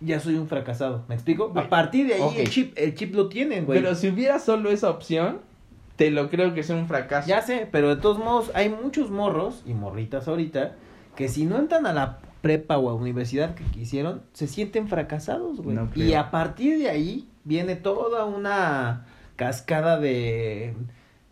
[0.00, 1.04] ya soy un fracasado.
[1.08, 1.52] ¿Me explico?
[1.54, 3.80] A partir de ahí el, chip, el chip lo tienen, güey.
[3.80, 5.40] Pero si hubiera solo esa opción,
[5.96, 7.28] te lo creo que es un fracaso.
[7.28, 10.76] Ya sé, pero de todos modos, hay muchos morros y morritas ahorita
[11.16, 15.60] que si no entran a la prepa o a universidad que quisieron, se sienten fracasados,
[15.60, 15.76] güey.
[15.76, 20.74] No y a partir de ahí viene toda una cascada de,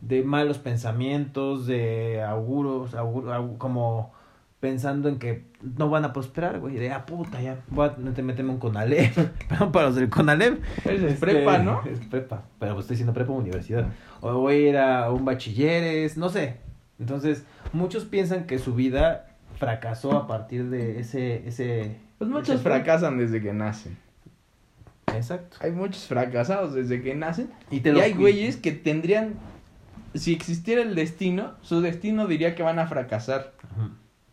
[0.00, 4.12] de malos pensamientos, de auguros, augur- au- como
[4.60, 6.74] pensando en que no van a prosperar, güey.
[6.76, 9.14] De, ah, puta, ya voy a meter- meterme un Conalep.
[9.48, 10.60] Perdón para los del Conalep.
[10.82, 11.82] Pero es Este, prepa, ¿no?
[11.84, 13.86] Es prepa, pero pues estoy diciendo prepa o universidad.
[14.20, 16.56] O voy a ir a un bachilleres, no sé.
[16.98, 19.27] Entonces, muchos piensan que su vida
[19.58, 21.46] fracasó a partir de ese...
[21.48, 23.96] ese Pues muchos ese- fracasan desde que nacen.
[25.14, 25.56] Exacto.
[25.60, 27.50] Hay muchos fracasados desde que nacen.
[27.70, 29.34] Y, te Y hay güeyes que tendrían,
[30.14, 33.52] si existiera el destino, su destino diría que van a fracasar.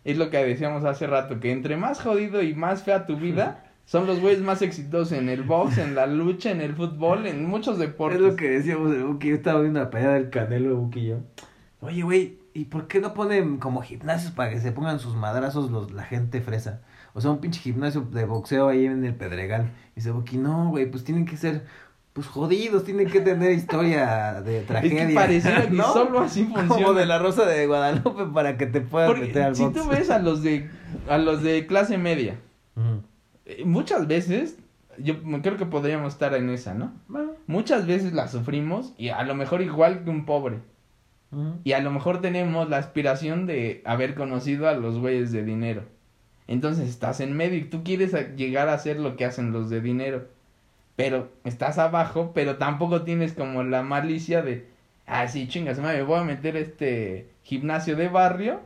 [0.04, 3.64] Es lo que decíamos hace rato, que entre más jodido y más fea tu vida,
[3.86, 7.46] son los güeyes más exitosos en el box, en la lucha, en el fútbol, en
[7.46, 8.20] muchos deportes.
[8.20, 9.30] Es lo que decíamos el Buki.
[9.30, 11.18] Yo estaba viendo la pelea del Canelo, el Buki y yo.
[11.82, 15.70] Oye, güey, ¿y por qué no ponen como gimnasios para que se pongan sus madrazos
[15.70, 16.82] los, la gente fresa?
[17.14, 19.70] O sea, un pinche gimnasio de boxeo ahí en el Pedregal.
[19.92, 21.66] Y dice Buki, no, güey, pues tienen que ser,
[22.14, 25.08] pues jodidos, tienen que tener historia de Es tragedia.
[25.08, 25.94] que pareciera que ¿no?
[25.94, 26.68] solo así funciona.
[26.68, 29.76] Como de la Rosa de Guadalupe para que te puedas Porque meter al si box.
[29.82, 30.70] tú ves a los de
[31.10, 32.36] a los de clase media,
[32.76, 33.02] Ujú.
[33.46, 34.58] eh, muchas veces
[34.98, 36.94] yo creo que podríamos estar en esa, ¿no?
[37.48, 40.60] Muchas veces la sufrimos y a lo mejor igual que un pobre.
[41.64, 45.84] Y a lo mejor tenemos la aspiración de haber conocido a los güeyes de dinero.
[46.48, 49.82] Entonces estás en medio y tú quieres llegar a hacer lo que hacen los de
[49.82, 50.28] dinero.
[50.96, 54.68] Pero estás abajo, pero tampoco tienes como la malicia de,
[55.08, 58.62] ah, sí, chingas, me voy a meter este gimnasio de barrio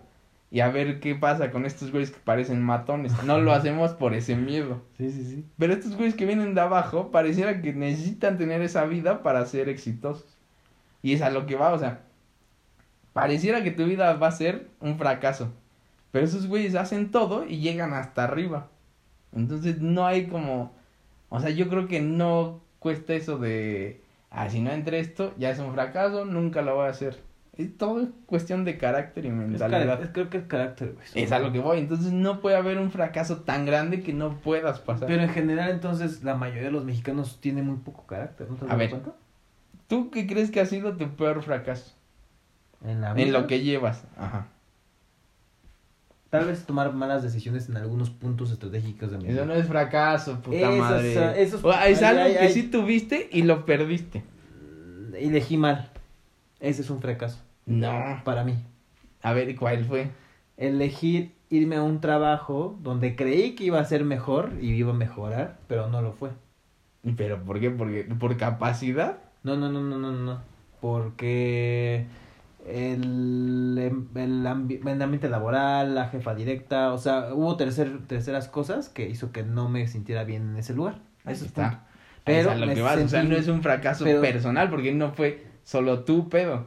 [0.51, 3.23] y a ver qué pasa con estos güeyes que parecen matones.
[3.23, 4.81] No lo hacemos por ese miedo.
[4.97, 5.45] Sí, sí, sí.
[5.57, 9.69] Pero estos güeyes que vienen de abajo, pareciera que necesitan tener esa vida para ser
[9.69, 10.37] exitosos.
[11.01, 12.01] Y es a lo que va, o sea,
[13.19, 15.51] pareciera que tu vida va a ser un fracaso.
[16.11, 18.67] Pero esos güeyes hacen todo y llegan hasta arriba.
[19.35, 20.73] Entonces no hay como,
[21.29, 24.01] o sea, yo creo que no cuesta eso de,
[24.31, 27.19] ah, si no entre esto, ya es un fracaso, nunca lo voy a hacer.
[27.57, 30.01] Es todo cuestión de carácter y mentalidad.
[30.01, 31.05] es- creo que es carácter, güey.
[31.13, 31.77] Es a lo que voy.
[31.79, 35.07] Entonces no puede haber un fracaso tan grande que no puedas pasar.
[35.09, 38.71] Pero en general, entonces, la mayoría de los mexicanos tiene muy poco carácter, ¿no te
[38.71, 38.89] A ver.
[38.91, 39.11] cuenta?
[39.87, 41.93] ¿Tú qué crees que ha sido tu peor fracaso?
[42.83, 44.03] En la En vida, lo que llevas.
[44.17, 44.47] Ajá.
[46.29, 49.45] Tal vez tomar malas decisiones en algunos puntos estratégicos de mi Eso vida.
[49.45, 51.11] no es fracaso, puta Eso madre.
[51.11, 52.53] es- eso es- O sea, es ay, algo ay, que ay.
[52.53, 54.19] sí tuviste y lo perdiste.
[55.09, 55.89] Mm, Elegí mal.
[56.59, 57.39] Ese es un fracaso.
[57.65, 58.21] No.
[58.23, 58.55] Para mí.
[59.23, 60.11] A ver, ¿cuál fue?
[60.55, 64.95] Elegir irme a un trabajo donde creí que iba a ser mejor y iba a
[64.95, 66.29] mejorar, pero no lo fue.
[67.17, 67.71] ¿Pero por qué?
[67.71, 69.17] Porque, ¿Por capacidad?
[69.43, 70.41] No, no, no, no, no, no.
[70.79, 72.05] Porque
[72.67, 78.47] el, em- el, ambi- el ambiente laboral, la jefa directa, o sea, hubo tercer, terceras
[78.47, 80.99] cosas que hizo que no me sintiera bien en ese lugar.
[81.25, 81.69] Ahí Eso es está.
[81.69, 81.85] punto.
[82.25, 84.91] Pero Pero, lo me que vas, o sea, no es un fracaso pero- personal porque
[84.93, 86.65] no fue solo tu pedo.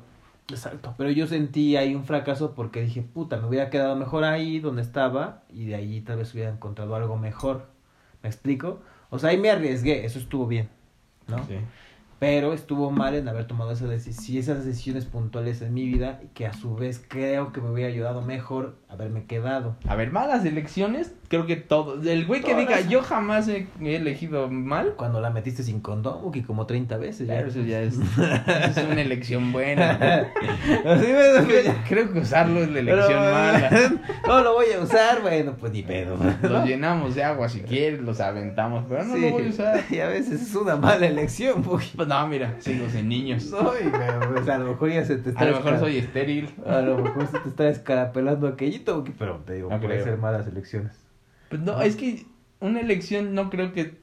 [0.48, 0.94] Exacto.
[0.98, 4.82] Pero yo sentí ahí un fracaso porque dije, puta, me hubiera quedado mejor ahí donde
[4.82, 7.68] estaba y de allí tal vez hubiera encontrado algo mejor.
[8.22, 8.82] ¿Me explico?
[9.10, 10.68] O sea, ahí me arriesgué, eso estuvo bien,
[11.28, 11.38] ¿no?
[11.46, 11.56] Sí.
[12.22, 16.20] Pero estuvo mal en haber tomado esa decisión, si esas decisiones puntuales en mi vida,
[16.34, 19.74] que a su vez creo que me hubiera ayudado mejor haberme quedado.
[19.88, 21.98] A ver, malas elecciones, creo que todo.
[22.02, 26.30] El güey que diga, yo jamás he, he elegido mal, Cuando la metiste sin condón,
[26.30, 27.34] que como 30 veces ya.
[27.36, 30.28] Claro, eso ya es, es una elección buena.
[30.82, 33.70] Creo, creo que usarlo es la elección Pero, mala.
[34.26, 36.16] No lo voy a usar, bueno, pues ni pedo.
[36.42, 39.80] Los llenamos de agua si quieres, los aventamos, pero no Sí, lo voy a usar.
[39.90, 41.86] Y a veces es una mala elección, porque...
[41.96, 43.44] Pues no, mira, sigo sin niños.
[43.44, 45.40] Soy, pero, pues, a lo mejor ya se te está...
[45.40, 46.50] A lo mejor soy estéril.
[46.66, 50.04] A lo mejor se te está escarapelando aquellito, porque- pero te digo, No puede creo.
[50.04, 50.92] ser malas elecciones.
[51.52, 52.24] Pues no, es que
[52.60, 53.98] una elección no creo que.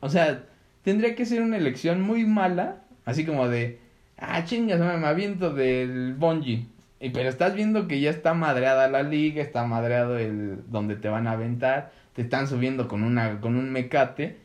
[0.00, 0.46] O sea,
[0.82, 3.78] tendría que ser una elección muy mala, así como de.
[4.18, 6.66] Ah, chingas, me aviento del bungee.
[6.98, 11.08] Y, pero estás viendo que ya está madreada la liga, está madreado el donde te
[11.08, 14.38] van a aventar, te están subiendo con una con un mecate.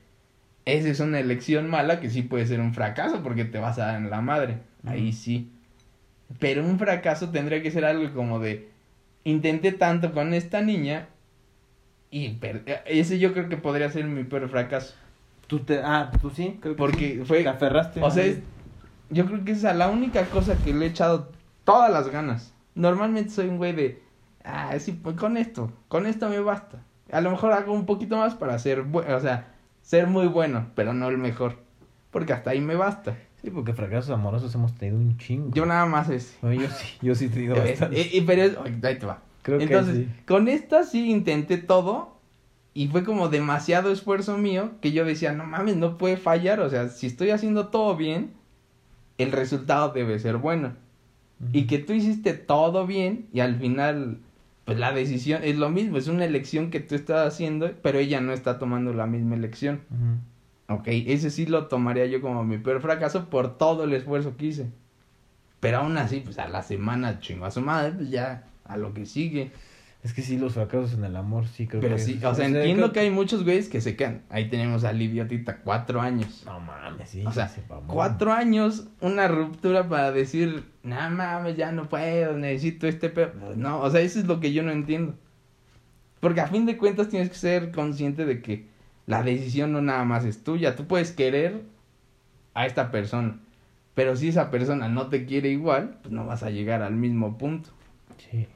[0.65, 3.87] Esa es una elección mala que sí puede ser un fracaso porque te vas a
[3.87, 4.59] dar en la madre.
[4.85, 5.49] Ahí sí.
[6.37, 8.69] Pero un fracaso tendría que ser algo como de
[9.23, 11.07] intenté tanto con esta niña
[12.11, 14.95] y per- ese yo creo que podría ser mi peor fracaso.
[15.47, 15.79] Tú te...
[15.83, 17.21] Ah, tú sí, creo que Porque sí.
[17.25, 18.01] fue- Te aferraste.
[18.03, 18.39] O sea, es-
[19.09, 21.31] yo creo que esa es la única cosa que le he echado
[21.63, 22.53] todas las ganas.
[22.75, 24.01] Normalmente soy un güey de,
[24.43, 26.83] ah, sí, pues con esto, con esto me basta.
[27.11, 30.67] A lo mejor hago un poquito más para ser bueno, o sea, ser muy bueno,
[30.75, 31.55] pero no el mejor.
[32.11, 33.17] Porque hasta ahí me basta.
[33.41, 35.51] Sí, porque fracasos amorosos hemos tenido un chingo.
[35.53, 36.37] Yo nada más ese.
[36.41, 38.01] No, yo sí, yo sí he tenido Eh, bastante.
[38.01, 39.21] eh, eh, pero es- ay, ahí te va.
[39.47, 40.07] Creo que Entonces, sí.
[40.25, 42.19] con esta sí intenté todo
[42.73, 46.69] y fue como demasiado esfuerzo mío que yo decía, no mames, no puede fallar, o
[46.69, 48.33] sea, si estoy haciendo todo bien,
[49.17, 50.73] el resultado debe ser bueno.
[51.53, 54.17] Y que tú hiciste todo bien y al final,
[54.65, 58.19] pues la decisión es lo mismo, es una elección que tú estás haciendo, pero ella
[58.19, 59.79] no está tomando la misma elección.
[60.67, 64.47] Ok, ese sí lo tomaría yo como mi peor fracaso por todo el esfuerzo que
[64.47, 64.67] hice.
[65.61, 68.93] Pero aún así, pues a la semana chingo a su madre, pues ya a lo
[68.93, 69.51] que sigue.
[70.03, 72.01] Es que sí, los fracasos en el amor, sí creo Pero que...
[72.01, 74.21] sí, o sea, creo- entiendo que hay muchos güeyes que se quedan.
[74.29, 76.43] Ahí tenemos al idiotita, cuatro años.
[76.45, 77.25] No mames, sí.
[77.25, 82.87] O sea, se cuatro años, una ruptura para decir, no mames, ya no puedo, necesito
[82.87, 83.33] este pedo.
[83.55, 85.15] No, o sea, eso es lo que yo no entiendo.
[86.19, 88.67] Porque a fin de cuentas tienes que ser consciente de que
[89.07, 90.75] la decisión no nada más es tuya.
[90.75, 91.63] Tú puedes querer
[92.53, 93.39] a esta persona,
[93.93, 97.37] pero si esa persona no te quiere igual, pues no vas a llegar al mismo
[97.37, 97.69] punto.
[98.31, 98.47] Sí.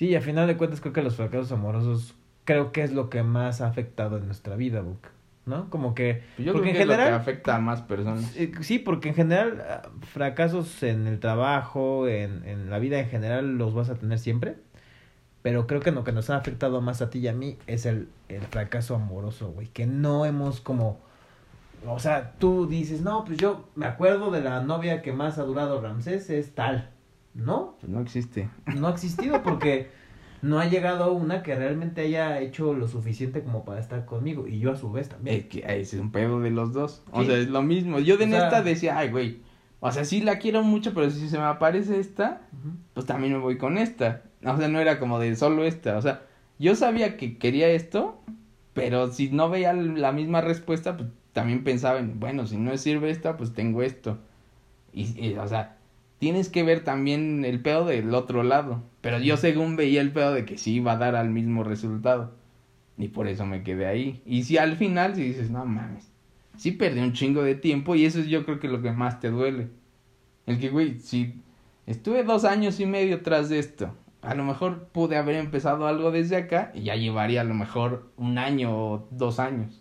[0.00, 2.14] Sí, y a final de cuentas creo que los fracasos amorosos
[2.46, 5.08] creo que es lo que más ha afectado en nuestra vida, Buck.
[5.44, 5.68] ¿No?
[5.68, 6.22] Como que...
[6.38, 7.20] Yo porque creo que en es lo que general...
[7.20, 8.34] afecta a más personas.
[8.62, 13.58] Sí, porque en general ah, fracasos en el trabajo, en, en la vida en general
[13.58, 14.56] los vas a tener siempre.
[15.42, 17.84] Pero creo que lo que nos ha afectado más a ti y a mí es
[17.84, 19.66] el, el fracaso amoroso, güey.
[19.66, 20.98] Que no hemos como...
[21.86, 25.42] O sea, tú dices, no, pues yo me acuerdo de la novia que más ha
[25.42, 26.88] durado Ramsés, es tal.
[27.34, 27.76] ¿No?
[27.86, 28.48] No existe.
[28.76, 29.88] no ha existido porque
[30.42, 34.58] no ha llegado una que realmente haya hecho lo suficiente como para estar conmigo y
[34.58, 35.36] yo a su vez también.
[35.36, 37.02] Es que ese es un pedo de los dos.
[37.12, 37.98] O sea, es lo mismo.
[37.98, 39.40] Yo de O sea- neta decía, ay, güey.
[39.82, 42.42] O sea, sí la quiero mucho, pero si se me aparece esta,
[42.94, 44.22] pues también me voy con esta.
[44.44, 45.96] O sea, no era como de solo esta.
[45.96, 46.22] O sea,
[46.58, 48.20] yo sabía que quería esto,
[48.74, 53.10] pero si no veía la misma respuesta, pues también pensaba en, bueno, si no sirve
[53.10, 54.18] esta, pues tengo esto.
[54.92, 55.76] Y, y, o sea,
[56.20, 58.84] tienes que ver también el pedo del otro lado.
[59.00, 62.34] Pero yo según veía el pedo de que sí iba a dar al mismo resultado.
[62.96, 64.22] Y por eso me quedé ahí.
[64.26, 66.12] Y si al final, si dices, no mames,
[66.56, 69.18] sí perdí un chingo de tiempo y eso es yo creo que lo que más
[69.18, 69.68] te duele.
[70.46, 71.40] El que, güey, si
[71.86, 76.10] estuve dos años y medio tras de esto, a lo mejor pude haber empezado algo
[76.10, 79.80] desde acá y ya llevaría a lo mejor un año o dos años.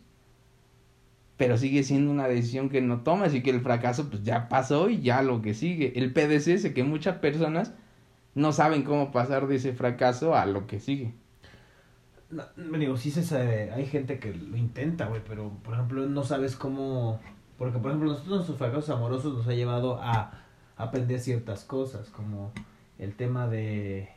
[1.40, 4.90] Pero sigue siendo una decisión que no tomas y que el fracaso pues ya pasó
[4.90, 5.94] y ya lo que sigue.
[5.96, 7.74] El PDC es que muchas personas
[8.36, 11.14] no saben cómo pasar de ese fracaso a lo que sigue.
[12.30, 16.06] No, me digo, sí se sabe, hay gente que lo intenta, güey, pero por ejemplo
[16.08, 17.22] no sabes cómo...
[17.58, 20.44] Porque por ejemplo nosotros nuestros fracasos amorosos nos ha llevado a
[20.76, 22.52] aprender ciertas cosas, como
[22.98, 24.10] el tema de,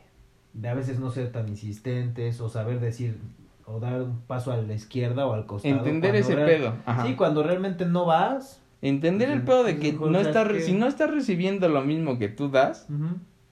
[0.51, 3.17] de a veces no ser tan insistentes o saber decir
[3.65, 5.73] o dar un paso a la izquierda o al costado.
[5.75, 6.73] Entender ese real- pedo.
[6.85, 7.05] Ajá.
[7.05, 8.61] Sí, cuando realmente no vas.
[8.81, 9.45] Entender el Ujú.
[9.47, 10.11] pedo de que no
[10.47, 12.87] que- si no estás recibiendo lo mismo que tú das,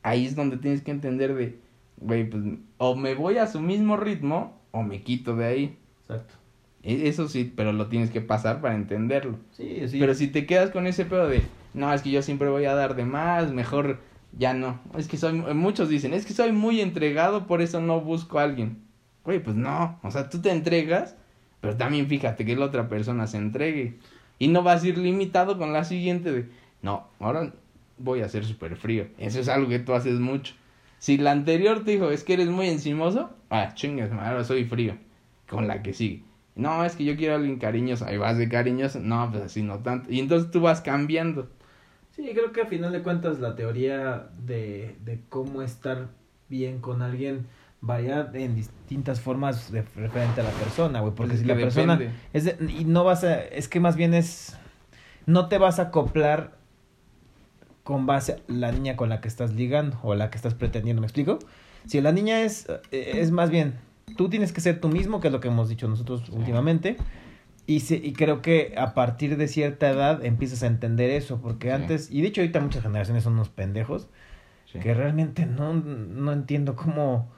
[0.04, 1.58] ahí es donde tienes que entender de,
[1.98, 2.44] güey, pues
[2.78, 5.78] o me voy a su mismo ritmo o me quito de ahí.
[6.02, 6.34] Exacto.
[6.84, 9.38] E- Eso sí, pero lo tienes que pasar para entenderlo.
[9.52, 10.00] Sí, sí.
[10.00, 11.44] Pero si te quedas con ese pedo de,
[11.74, 14.00] no, es que yo siempre voy a dar de más, mejor
[14.38, 14.80] ya no.
[14.98, 18.44] Es que soy, muchos dicen, es que soy muy entregado, por eso no busco a
[18.44, 18.80] alguien.
[19.24, 21.16] Güey, pues no, o sea, tú te entregas,
[21.60, 24.00] pero también fíjate que la otra persona se entregue.
[24.40, 26.50] Y no vas a ir limitado con la siguiente de,
[26.82, 27.54] no, ahora
[27.98, 29.08] voy a ser súper frío.
[29.18, 30.56] Eso es algo que tú haces mucho.
[30.98, 34.96] Si la anterior te dijo, es que eres muy encimoso, ah, chingas, ahora soy frío.
[35.48, 36.24] Con la que sigue.
[36.56, 38.06] No, es que yo quiero a alguien cariñoso.
[38.06, 39.00] Ahí vas de cariñoso.
[39.00, 40.12] No, pues así no tanto.
[40.12, 41.50] Y entonces tú vas cambiando.
[42.12, 46.10] Sí, creo que al final de cuentas la teoría de, de cómo estar
[46.50, 47.48] bien con alguien
[47.82, 51.14] varía en distintas formas de referente a la persona, güey.
[51.16, 51.98] Porque si la persona...
[51.98, 52.20] depende.
[52.34, 53.42] Es de- y no vas a...
[53.42, 54.58] Es que más bien es...
[55.26, 56.58] No te vas a acoplar
[57.84, 61.02] con base a la niña con la que estás ligando o la que estás pretendiendo,
[61.02, 61.40] ¿me explico?
[61.86, 62.68] Si la niña es...
[62.92, 63.76] eh, Es más bien...
[64.18, 66.98] Tú tienes que ser tú mismo, que es lo que hemos dicho nosotros últimamente.
[67.66, 71.68] Y, se- y creo que a partir de cierta edad empiezas a entender eso, porque
[71.70, 71.74] Sí.
[71.74, 74.10] antes, y de hecho ahorita muchas generaciones son unos pendejos,
[74.72, 74.80] Sí.
[74.80, 77.32] que realmente no, no entiendo cómo...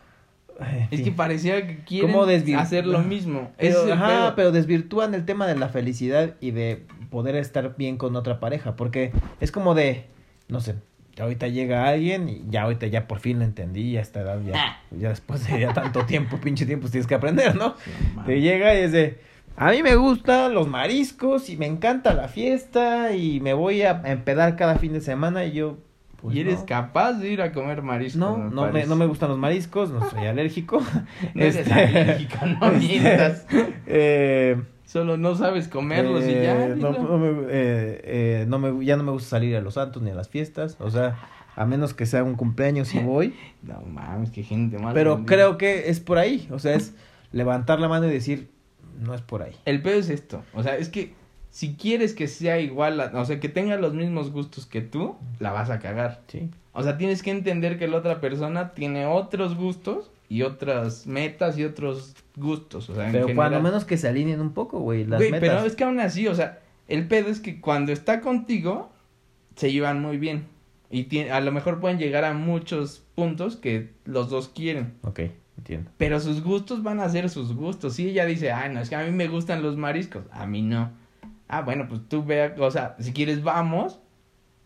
[0.60, 3.52] ay, Es que parecía que quieren ¿Cómo desvir- hacer lo mismo.
[3.58, 4.36] Pero, es ajá, pedo.
[4.36, 8.76] pero desvirtúan el tema de la felicidad y de poder estar bien con otra pareja,
[8.76, 10.06] porque es como de,
[10.48, 10.76] no sé,
[11.20, 14.54] ahorita llega alguien y ya ahorita ya por fin lo entendí, a esta edad ya,
[14.56, 14.82] Ah.
[14.92, 17.76] ya después de ya tanto tiempo, pinche tiempo, tienes que aprender, ¿no?
[17.84, 17.92] Sí,
[18.26, 19.20] Te llega y es de,
[19.56, 24.02] a mí me gustan los mariscos y me encanta la fiesta y me voy a
[24.06, 25.78] empedar cada fin de semana y yo...
[26.24, 26.66] pues, y eres no.
[26.66, 28.18] capaz de ir a comer marisco.
[28.20, 30.82] No, no me, no me gustan los mariscos, no soy alérgico.
[31.36, 33.46] No eres Este, alérgico, no mientas.
[33.86, 36.68] eh, Solo no sabes comerlos y ya.
[36.68, 39.76] eh, no, no me, eh, eh, no me- ya no me gusta salir a los
[39.76, 40.78] santos ni a las fiestas.
[40.80, 41.16] O sea,
[41.56, 43.34] a menos que sea un cumpleaños y voy.
[43.64, 44.94] No mames, qué gente más.
[44.94, 46.48] Pero creo que es por ahí.
[46.52, 46.96] O sea, es
[47.32, 48.50] levantar la mano y decir,
[49.00, 49.56] no es por ahí.
[49.66, 50.44] El pedo es esto.
[50.54, 51.14] O sea, es que
[51.54, 55.16] si quieres que sea igual, a- o sea, que tenga los mismos gustos que tú,
[55.40, 56.22] la vas a cagar.
[56.28, 56.50] Sí.
[56.72, 61.56] O sea, tienes que entender que la otra persona tiene otros gustos y otras metas
[61.60, 62.90] y otros gustos.
[62.90, 63.36] O sea, en Pero general.
[63.52, 65.50] cuando menos que se alineen un poco, güey, las Güey, metas.
[65.50, 68.92] pero es que aún así, o sea, el pedo es que cuando está contigo,
[69.56, 70.46] se llevan muy bien.
[70.90, 74.94] Y tiene, a lo mejor pueden llegar a muchos puntos que los dos quieren.
[75.04, 75.20] Ok,
[75.60, 75.92] entiendo.
[75.98, 77.94] Pero sus gustos van a ser sus gustos.
[77.94, 80.24] Si ella dice, ay, no, es que a mí me gustan los mariscos.
[80.32, 80.92] A mí no.
[81.48, 84.00] Ah, bueno, pues tú vea, o sea, si quieres vamos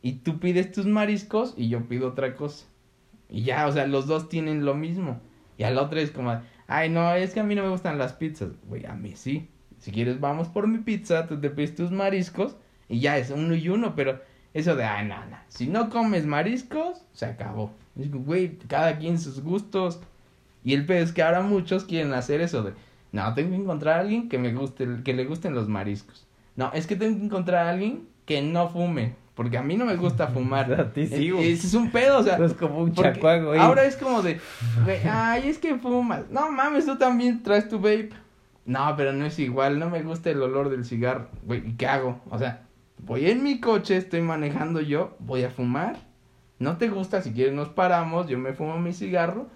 [0.02, 2.66] y tú pides tus mariscos y yo pido otra cosa.
[3.30, 5.20] Y ya, o sea, los dos tienen lo mismo.
[5.58, 7.98] Y a la otra es como, ay, no, es que a mí no me gustan
[7.98, 8.52] las pizzas.
[8.68, 9.50] Güey, a mí sí.
[9.80, 12.58] Si quieres vamos por mi pizza, tú te pides tus mariscos
[12.90, 14.22] y ya es uno y uno, pero
[14.54, 17.72] eso de, ay, no, no, si no comes mariscos, se acabó.
[17.96, 20.00] Güey, cada quien sus gustos.
[20.64, 22.74] Y el pedo es que ahora muchos quieren hacer eso de,
[23.12, 26.27] no, tengo que encontrar a alguien que me guste, que le gusten los mariscos.
[26.58, 29.86] No, es que tengo que encontrar a alguien que no fume, porque a mí no
[29.86, 30.74] me gusta fumar.
[30.80, 31.52] A ti sí, güey.
[31.54, 33.60] Ese es un pedo, o sea, Es como un porque chacuaco, güey.
[33.60, 34.42] Ahora es como de,
[34.84, 36.30] güey, ay, es que fumas.
[36.30, 38.10] No mames, tú también traes tu vape.
[38.66, 41.30] No, pero no es igual, no me gusta el olor del cigarro.
[41.44, 42.20] Güey, ¿y qué hago?
[42.30, 42.64] O sea,
[42.98, 45.96] voy en mi coche, estoy manejando yo, voy a fumar.
[46.60, 49.48] No te gusta, si quieres nos paramos, yo me fumo mi cigarro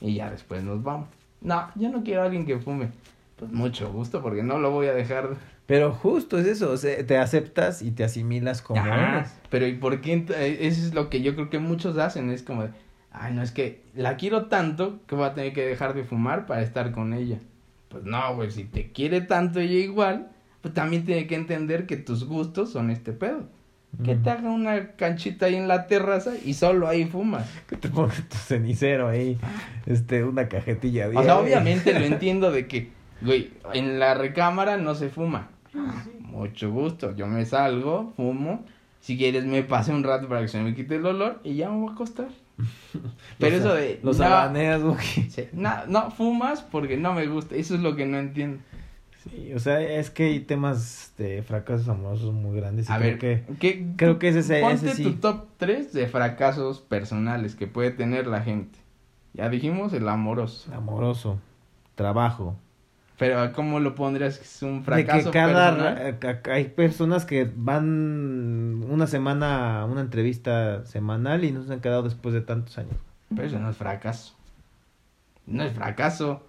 [0.00, 1.08] y ya después nos vamos.
[1.40, 2.90] No, yo no quiero a alguien que fume.
[3.36, 5.30] Pues mucho gusto, porque no lo voy a dejar.
[5.66, 9.34] Pero justo es eso, o sea, te aceptas y te asimilas como Ajá, eres.
[9.48, 10.24] Pero ¿y por qué?
[10.36, 12.30] eh, Eso es lo que yo creo que muchos hacen.
[12.30, 12.68] Es como
[13.12, 16.46] ay, no, es que la quiero tanto que voy a tener que dejar de fumar
[16.46, 17.38] para estar con ella.
[17.88, 20.28] Pues no, güey, si te quiere tanto ella igual,
[20.60, 23.48] pues también tiene que entender que tus gustos son este pedo.
[24.04, 27.48] Que te haga una canchita ahí en la terraza y solo ahí fumas.
[27.68, 29.38] Que te pongas tu cenicero ahí,
[29.86, 31.16] este, una cajetilla de...
[31.16, 35.50] O sea, obviamente lo entiendo de que, güey, en la recámara no se fuma.
[36.20, 38.64] Mucho gusto, yo me salgo, fumo.
[39.00, 41.70] Si quieres me pase un rato para que se me quite el olor y ya
[41.70, 42.28] me voy a acostar.
[43.38, 44.00] Pero eso de...
[44.02, 44.80] Los no, habaneas,
[45.28, 47.54] sí, no, no fumas porque no me gusta.
[47.56, 48.60] Eso es lo que no entiendo.
[49.24, 52.88] Sí, o sea, es que hay temas de fracasos amorosos muy grandes.
[52.88, 53.44] Y A creo ver, que...
[53.58, 55.02] ¿qué, creo que ese- ese ponte sí.
[55.02, 58.78] tu top 3 de fracasos personales que puede tener la gente.
[59.32, 60.72] Ya dijimos el amoroso.
[60.74, 61.38] Amoroso,
[61.94, 62.56] trabajo.
[63.18, 64.40] Pero ¿cómo lo pondrías?
[64.40, 65.76] ¿Es un De fracaso que cada...
[66.16, 66.40] personal?
[66.52, 72.02] Hay personas que van una semana a una entrevista semanal y no se han quedado
[72.02, 72.96] después de tantos años.
[73.28, 74.34] Pero eso no es fracaso.
[75.46, 76.42] No es fracaso.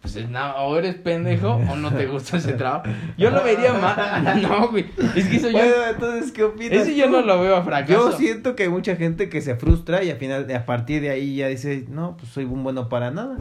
[0.00, 2.84] Pues es, no, o eres pendejo o no te gusta ese trabajo.
[3.18, 3.98] Yo lo vería más.
[4.42, 4.86] No, güey.
[5.14, 5.58] Es que eso yo.
[5.58, 8.10] Bueno, entonces, ¿qué opinas Ese yo no lo veo a fracaso.
[8.10, 11.10] Yo siento que hay mucha gente que se frustra y al final, a partir de
[11.10, 13.36] ahí ya dice, no, pues soy un bueno para nada.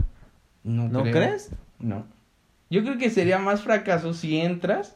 [0.65, 1.13] No, ¿No creo.
[1.13, 1.51] crees?
[1.79, 2.05] No.
[2.69, 4.95] Yo creo que sería más fracaso si entras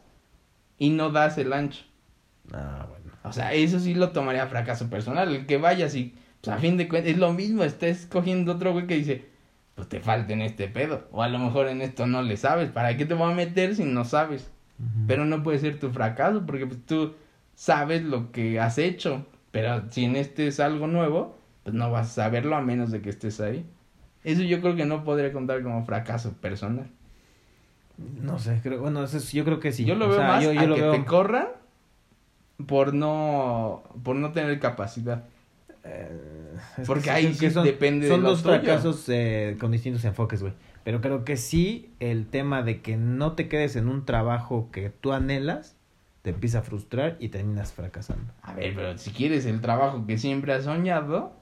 [0.77, 1.83] y no das el ancho.
[2.51, 3.11] Ah, bueno.
[3.23, 5.33] O sea, eso sí lo tomaría fracaso personal.
[5.33, 7.63] El que vayas y, pues a fin de cuentas, es lo mismo.
[7.63, 9.25] Estés cogiendo otro güey que dice,
[9.75, 11.07] pues te falta en este pedo.
[11.11, 12.69] O a lo mejor en esto no le sabes.
[12.69, 14.49] ¿Para qué te voy a meter si no sabes?
[15.07, 17.13] Pero no puede ser tu fracaso porque pues, tú
[17.55, 19.25] sabes lo que has hecho.
[19.51, 23.01] Pero si en este es algo nuevo, pues no vas a saberlo a menos de
[23.01, 23.65] que estés ahí.
[24.23, 26.89] Eso yo creo que no podría contar como fracaso personal.
[27.97, 29.85] No sé, creo, bueno, eso es- yo creo que sí.
[29.85, 31.47] Yo lo O veo sea, más yo, yo a lo que veo- te corran
[32.67, 35.25] por no por no tener capacidad.
[35.83, 36.55] Eh,
[36.87, 40.53] Porque que ahí sí depende de Son dos fracasos eh, con distintos enfoques, güey.
[40.85, 44.89] Pero creo que sí, el tema de que no te quedes en un trabajo que
[44.89, 45.75] tú anhelas,
[46.21, 48.31] te empieza a frustrar y terminas fracasando.
[48.41, 51.33] A ver, pero si quieres el trabajo que siempre has soñado,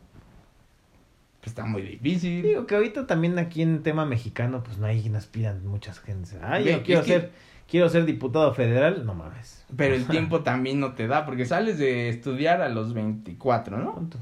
[1.42, 2.44] pues está muy difícil.
[2.44, 6.38] Digo que ahorita también aquí en tema mexicano, pues no hay quien aspiran muchas gentes.
[6.42, 7.32] Ay, yo quiero que- ser,
[7.68, 9.66] quiero ser diputado federal, no mames.
[9.76, 13.94] Pero el tiempo también no te da, porque sales de estudiar a los 24, ¿no?
[13.94, 14.18] ¿Cuánto?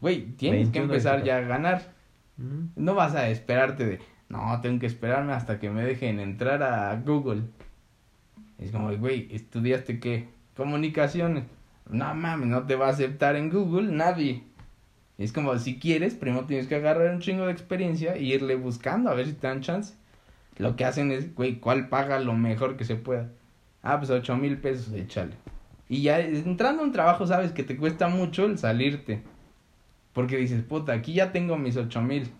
[0.00, 1.26] Güey, tienes 21, que empezar 24.
[1.26, 1.92] ya a ganar.
[2.36, 2.66] Mm.
[2.76, 3.98] No vas a esperarte de,
[4.28, 7.42] no, tengo que esperarme hasta que me dejen entrar a Google.
[8.58, 10.28] Es como, güey, ¿estudiaste qué?
[10.56, 11.44] Comunicaciones.
[11.88, 14.44] No mames, no te va a aceptar en Google nadie.
[15.20, 19.10] Es como, si quieres, primero tienes que agarrar un chingo de experiencia e irle buscando
[19.10, 19.92] a ver si te dan chance.
[20.56, 23.28] Lo que hacen es, güey, ¿cuál paga lo mejor que se pueda?
[23.82, 25.34] Ah, pues ocho mil pesos, échale.
[25.90, 29.22] Y ya entrando a un trabajo sabes que te cuesta mucho el salirte.
[30.14, 32.30] Porque dices, puta, aquí ya tengo mis ocho mil.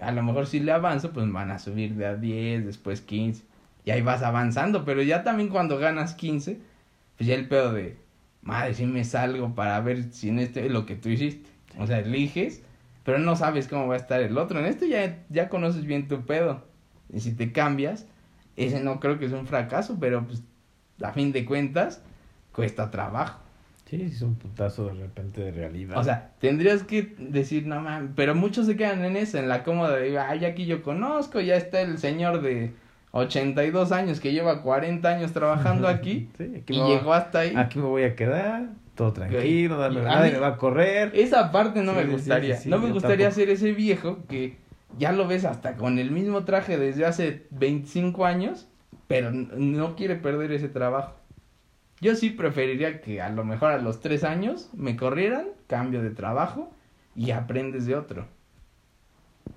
[0.00, 3.42] A lo mejor si le avanzo, pues van a subir de a 10, después 15.
[3.84, 6.60] Y ahí vas avanzando, pero ya también cuando ganas 15,
[7.16, 7.96] pues ya el pedo de,
[8.42, 11.57] madre, si me salgo para ver si en este es lo que tú hiciste.
[11.78, 12.62] O sea, eliges,
[13.04, 14.58] pero no sabes cómo va a estar el otro.
[14.58, 16.64] En este ya, ya conoces bien tu pedo.
[17.12, 18.06] Y si te cambias,
[18.56, 20.42] ese no creo que es un fracaso, pero pues
[21.02, 22.02] a fin de cuentas,
[22.52, 23.40] cuesta trabajo.
[23.88, 25.96] Sí, es un putazo de repente de realidad.
[25.96, 29.62] O sea, tendrías que decir, no mames, pero muchos se quedan en eso, en la
[29.64, 32.72] cómoda de, ay, aquí yo conozco, ya está el señor de
[33.12, 37.38] 82 años que lleva 40 años trabajando aquí Sí, aquí y me voy- llegó hasta
[37.40, 37.54] ahí.
[37.56, 38.68] Aquí me voy a quedar,
[38.98, 41.12] todo tranquilo, nadie, me va a correr.
[41.14, 42.56] Esa parte no Sí, me gustaría.
[42.56, 43.40] sí, sí, no me gustaría tampoco.
[43.40, 44.56] ser ese viejo que
[44.98, 48.66] ya lo ves hasta con el mismo traje desde hace 25 años,
[49.06, 51.14] pero no quiere perder ese trabajo.
[52.00, 56.10] Yo sí preferiría que a lo mejor a los 3 años me corrieran, cambio de
[56.10, 56.70] trabajo
[57.14, 58.26] y aprendes de otro.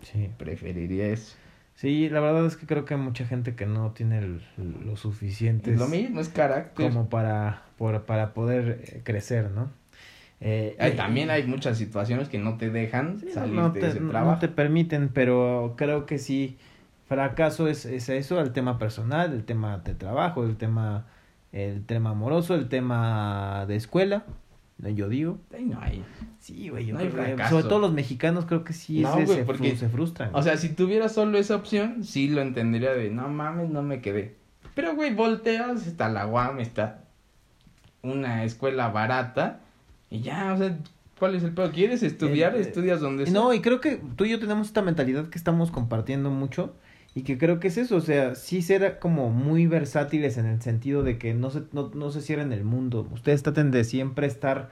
[0.01, 0.29] Sí.
[0.37, 1.35] Preferiría eso.
[1.75, 4.41] Sí, la verdad es que creo que hay mucha gente que no tiene el-
[4.85, 6.89] lo suficiente lo mismo, es carácter.
[6.89, 9.69] como para, por- para poder eh, crecer, ¿no?
[10.39, 13.79] Eh, y- también hay muchas situaciones que no te dejan Sí, no- salir no, de
[13.79, 14.39] te, ese no trabajo.
[14.39, 16.57] te permiten, pero creo que sí,
[17.07, 21.05] fracaso es, es eso, el tema personal, el tema de trabajo, el tema,
[21.51, 24.23] el tema amoroso, el tema de escuela,
[24.89, 25.39] yo digo.
[25.53, 26.03] Ay, no hay.
[26.39, 27.49] Sí, güey, yo No hay que- fracaso.
[27.57, 30.31] sobre todo los mexicanos creo que sí No, ese- güey, se, porque- se frustran.
[30.33, 34.01] O sea, si tuviera solo esa opción, sí lo entendería de, no mames, no me
[34.01, 34.35] quedé.
[34.75, 37.03] Pero, güey, volteas, está la UAM, está
[38.01, 39.59] una escuela barata,
[40.09, 40.77] y ya, o sea,
[41.19, 41.71] ¿cuál es el pedo?
[41.71, 42.55] ¿Quieres estudiar?
[42.55, 43.33] Eh, Estudias donde sea.
[43.33, 46.73] No, y creo que tú y yo tenemos esta mentalidad que estamos compartiendo mucho
[47.13, 50.61] y que creo que es eso, o sea, sí ser como muy versátiles en el
[50.61, 53.07] sentido de que no se, no, no se cierren el mundo.
[53.11, 54.69] Ustedes traten de siempre estar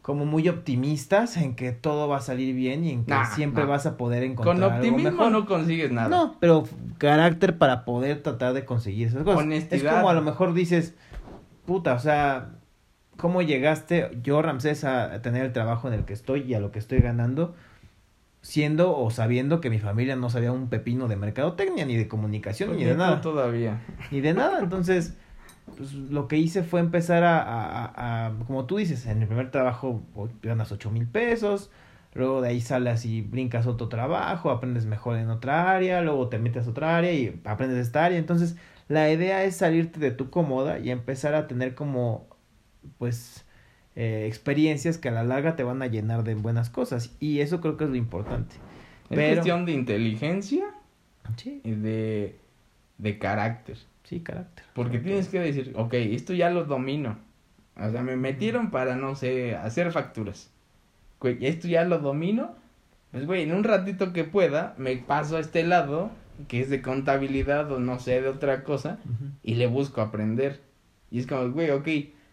[0.00, 3.64] como muy optimistas en que todo va a salir bien y en que Nah, siempre
[3.64, 3.68] nah.
[3.70, 5.32] vas a poder encontrar Con algo optimismo mejor.
[5.32, 6.08] no consigues nada.
[6.08, 6.64] No, pero
[6.96, 9.42] carácter para poder tratar de conseguir esas cosas.
[9.42, 9.84] Honestidad.
[9.84, 10.94] Es como a lo mejor dices,
[11.66, 12.52] puta, o sea,
[13.18, 16.70] ¿cómo llegaste yo, Ramsés, a tener el trabajo en el que estoy y a lo
[16.72, 17.54] que estoy ganando?
[18.48, 22.70] Siendo o sabiendo que mi familia no sabía un pepino de mercadotecnia, ni de comunicación,
[22.70, 23.20] Pues ni ni de nada.
[23.20, 23.82] todavía.
[24.10, 24.60] Ni de nada.
[24.60, 25.18] Entonces,
[25.76, 29.50] pues lo que hice fue empezar a, a- a- como tú dices, en el primer
[29.50, 31.70] trabajo o- ganas ocho mil pesos,
[32.14, 36.38] luego de ahí sales y brincas otro trabajo, aprendes mejor en otra área, luego te
[36.38, 38.16] metes a otra área y aprendes esta área.
[38.16, 38.56] Entonces,
[38.88, 42.26] la idea es salirte de tu cómoda y empezar a tener como,
[42.96, 43.44] pues,
[44.00, 47.16] eh, experiencias que a la larga te van a llenar de buenas cosas.
[47.18, 48.54] Y eso creo que es lo importante.
[49.10, 50.64] Es Pero- cuestión de inteligencia
[51.36, 52.36] Sí, y de,
[52.98, 53.76] de carácter.
[54.04, 54.64] sí, carácter.
[54.72, 57.18] Porque tienes que decir, ok, esto ya lo domino.
[57.76, 60.50] O sea, me metieron para, no sé, hacer facturas.
[61.20, 62.54] Güey, esto ya lo domino.
[63.10, 66.10] Pues, güey, en un ratito que pueda, me paso a este lado,
[66.46, 69.30] que es de contabilidad o no sé, de otra cosa, Ujú.
[69.42, 70.60] y le busco aprender.
[71.10, 71.88] Y es como, güey, ok,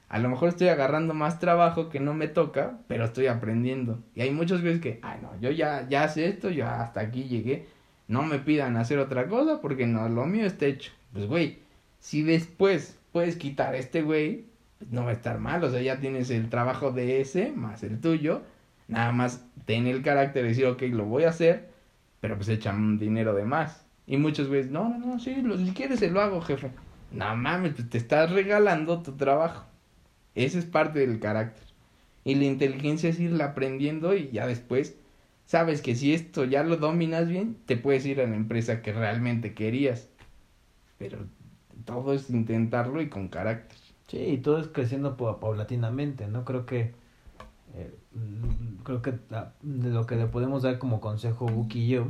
[0.08, 4.04] a lo mejor estoy agarrando más trabajo que no me toca, pero estoy aprendiendo.
[4.14, 7.24] Y hay muchos güeyes que, ay, no, yo ya, ya sé esto, yo hasta aquí
[7.24, 7.68] llegué.
[8.08, 10.92] No me pidan hacer otra cosa porque no, lo mío está hecho.
[11.12, 11.60] Pues, güey,
[12.00, 14.46] si después puedes quitar a este güey,
[14.78, 15.64] pues no va a estar mal.
[15.64, 18.44] O sea, ya tienes el trabajo de ese más el tuyo.
[18.88, 21.70] Nada más ten el carácter de decir, ok, lo voy a hacer,
[22.22, 23.86] pero pues echan un dinero de más.
[24.06, 26.70] Y muchos güeyes, no, no, no, sí, lo, si quieres se lo hago, jefe.
[27.12, 29.66] No mames, pues te estás regalando tu trabajo.
[30.36, 31.64] Ese es parte del carácter.
[32.24, 34.96] Y la inteligencia es irla aprendiendo y ya después
[35.46, 38.94] sabes que si esto ya lo dominas bien, te puedes ir a la empresa que
[38.94, 40.10] realmente querías.
[40.98, 41.20] Pero
[41.86, 43.78] todo es intentarlo y con carácter.
[44.08, 46.46] Sí, y todo es creciendo pa- paulatinamente, ¿no?
[46.46, 46.92] Creo que
[47.76, 51.88] eh, mm, creo que la- de lo que le podemos dar como consejo Buki y
[51.90, 52.08] yo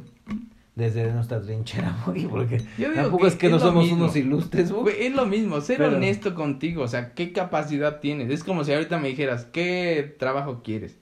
[0.75, 2.61] desde nuestra trinchera, güey, porque
[2.95, 4.03] tampoco es que no somos mismo.
[4.03, 5.05] unos ilustres, güey.
[5.05, 8.29] Es lo mismo, ser Pero- honesto contigo, o sea, ¿qué capacidad tienes?
[8.29, 10.97] Es como si ahorita me dijeras, ¿qué trabajo quieres?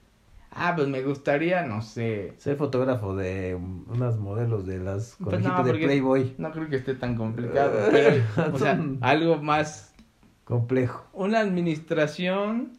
[0.56, 3.58] Ah, pues me gustaría, no sé, Ser fotógrafo de
[3.88, 6.36] unas modelos de las Pues no, de Playboy.
[6.38, 9.96] no creo que esté tan complicado, pero, o sea, algo más,
[10.44, 11.08] Complejo.
[11.14, 12.74] una administración,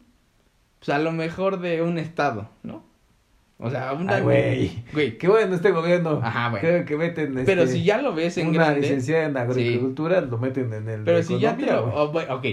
[0.79, 2.83] pues a lo mejor de un estado, ¿no?
[3.57, 4.19] O sea, una...
[4.19, 4.83] Güey.
[4.91, 6.19] Güey, Qué bueno este gobierno.
[6.21, 6.59] Ajá.
[6.59, 8.81] Creo que meten pero este, si ya lo ves en una grande...
[8.81, 12.11] licenciada en agricultura, lo meten en el Pero si ya te lo...
[12.11, 12.25] güey.
[12.29, 12.45] oh, ok,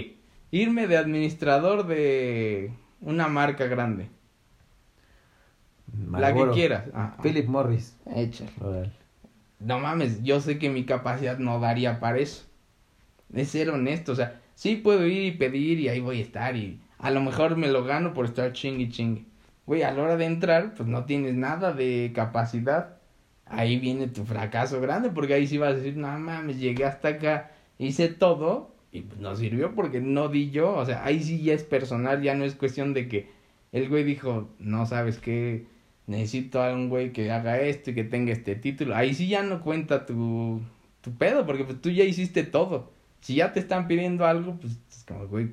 [0.51, 4.07] irme de administrador de una marca grande,
[6.11, 6.85] la que quieras.
[6.93, 7.97] Ah, Philip Morris.
[8.15, 8.51] Échale.
[9.59, 12.45] No mames, yo sé que mi capacidad no daría para eso.
[13.33, 16.55] Es ser honesto, o sea, sí puedo ir y pedir y ahí voy a estar
[16.55, 19.25] y a lo mejor me lo gano por estar chingue chingue.
[19.65, 22.97] Güey, a la hora de entrar, pues no tienes nada de capacidad.
[23.45, 27.09] Ahí viene tu fracaso grande porque ahí sí vas a decir, no mames, llegué hasta
[27.09, 30.73] acá, hice todo y pues no sirvió porque no di yo.
[30.73, 33.29] O sea, ahí sí ya es personal, ya no es cuestión de que
[33.71, 35.65] el güey dijo, no sabes qué,
[36.07, 38.95] necesito a un güey que haga esto y que tenga este título.
[38.95, 40.61] Ahí sí ya no cuenta tu,
[41.01, 42.91] tu pedo, porque pues tú ya hiciste todo.
[43.21, 45.51] Si ya te están pidiendo algo, pues es como, güey,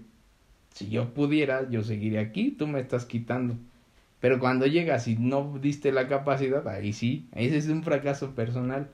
[0.74, 3.56] si yo pudiera, yo seguiría aquí, tú me estás quitando.
[4.20, 8.90] Pero cuando llegas y no diste la capacidad, ahí sí, ese es un fracaso personal.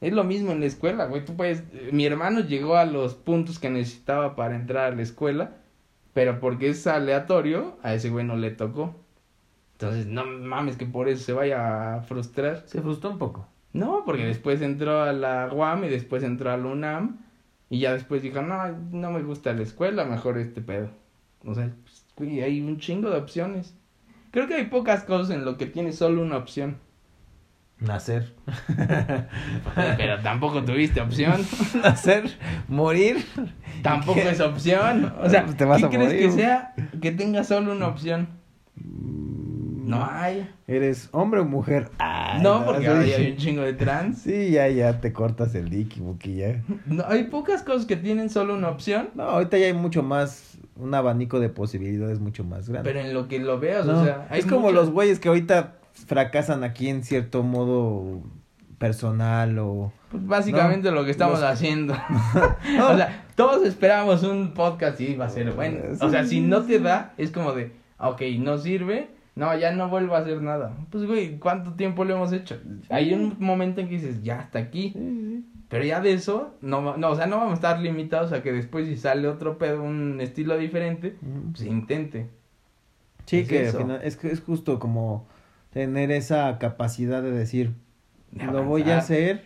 [0.00, 3.14] Es lo mismo en la escuela, güey, tú puedes, eh, mi hermano llegó a los
[3.14, 5.56] puntos que necesitaba para entrar a la escuela,
[6.12, 8.96] pero porque es aleatorio, a ese güey no le tocó.
[9.74, 12.62] Entonces, no mames que por eso se vaya a frustrar.
[12.66, 13.48] Se frustró un poco.
[13.72, 17.18] No, porque después entró a la UAM y después entró a la UNAM
[17.68, 20.90] y ya después dijo, no, no me gusta la escuela, mejor este pedo.
[21.44, 23.74] O sea, pues, güey, hay un chingo de opciones.
[24.34, 26.78] Creo que hay pocas cosas en lo que tienes solo una opción.
[27.78, 28.34] Nacer.
[29.96, 31.40] Pero tampoco tuviste opción.
[31.84, 33.24] Nacer, morir.
[33.84, 34.30] Tampoco ¿Qué?
[34.30, 35.14] es opción.
[35.22, 37.86] O sea, Pues te vas ¿qué a crees morir, que sea que tenga solo una
[37.86, 38.26] opción?
[38.74, 40.50] No hay.
[40.66, 41.92] ¿Eres hombre o mujer?
[41.98, 44.18] Ay, no, porque ahora ya hay un chingo de trans.
[44.22, 46.60] Sí, ya, ya te cortas el Buki, ya.
[46.86, 49.10] No, hay pocas cosas que tienen solo una opción.
[49.14, 52.88] No, ahorita ya hay mucho más, un abanico de posibilidades mucho más grande.
[52.90, 55.28] Pero en lo que lo veas, No, o sea, hay es como los güeyes que
[55.28, 58.22] ahorita fracasan aquí en cierto modo
[58.78, 59.92] personal o...
[60.10, 61.94] Pues básicamente lo que estamos los- haciendo.
[62.76, 62.88] No.
[62.92, 65.78] o sea, todos esperamos un podcast y va a ser bueno.
[66.00, 69.88] O sea, si no te da, es como de, ok, no sirve, no, ya no
[69.88, 70.72] vuelvo a hacer nada.
[70.90, 72.56] Pues, güey, ¿cuánto tiempo lo hemos hecho?
[72.90, 74.92] Hay un momento en que dices, ya, hasta aquí.
[75.68, 78.52] Pero ya de eso, no, no, o sea, no vamos a estar limitados a que
[78.52, 81.16] después si sale otro pedo, un estilo diferente,
[81.52, 82.28] pues intente.
[83.26, 83.78] Sí, Es que al eso.
[83.78, 85.26] final es, que es justo como
[85.70, 87.72] tener esa capacidad de decir,
[88.30, 89.44] De lo voy a hacer.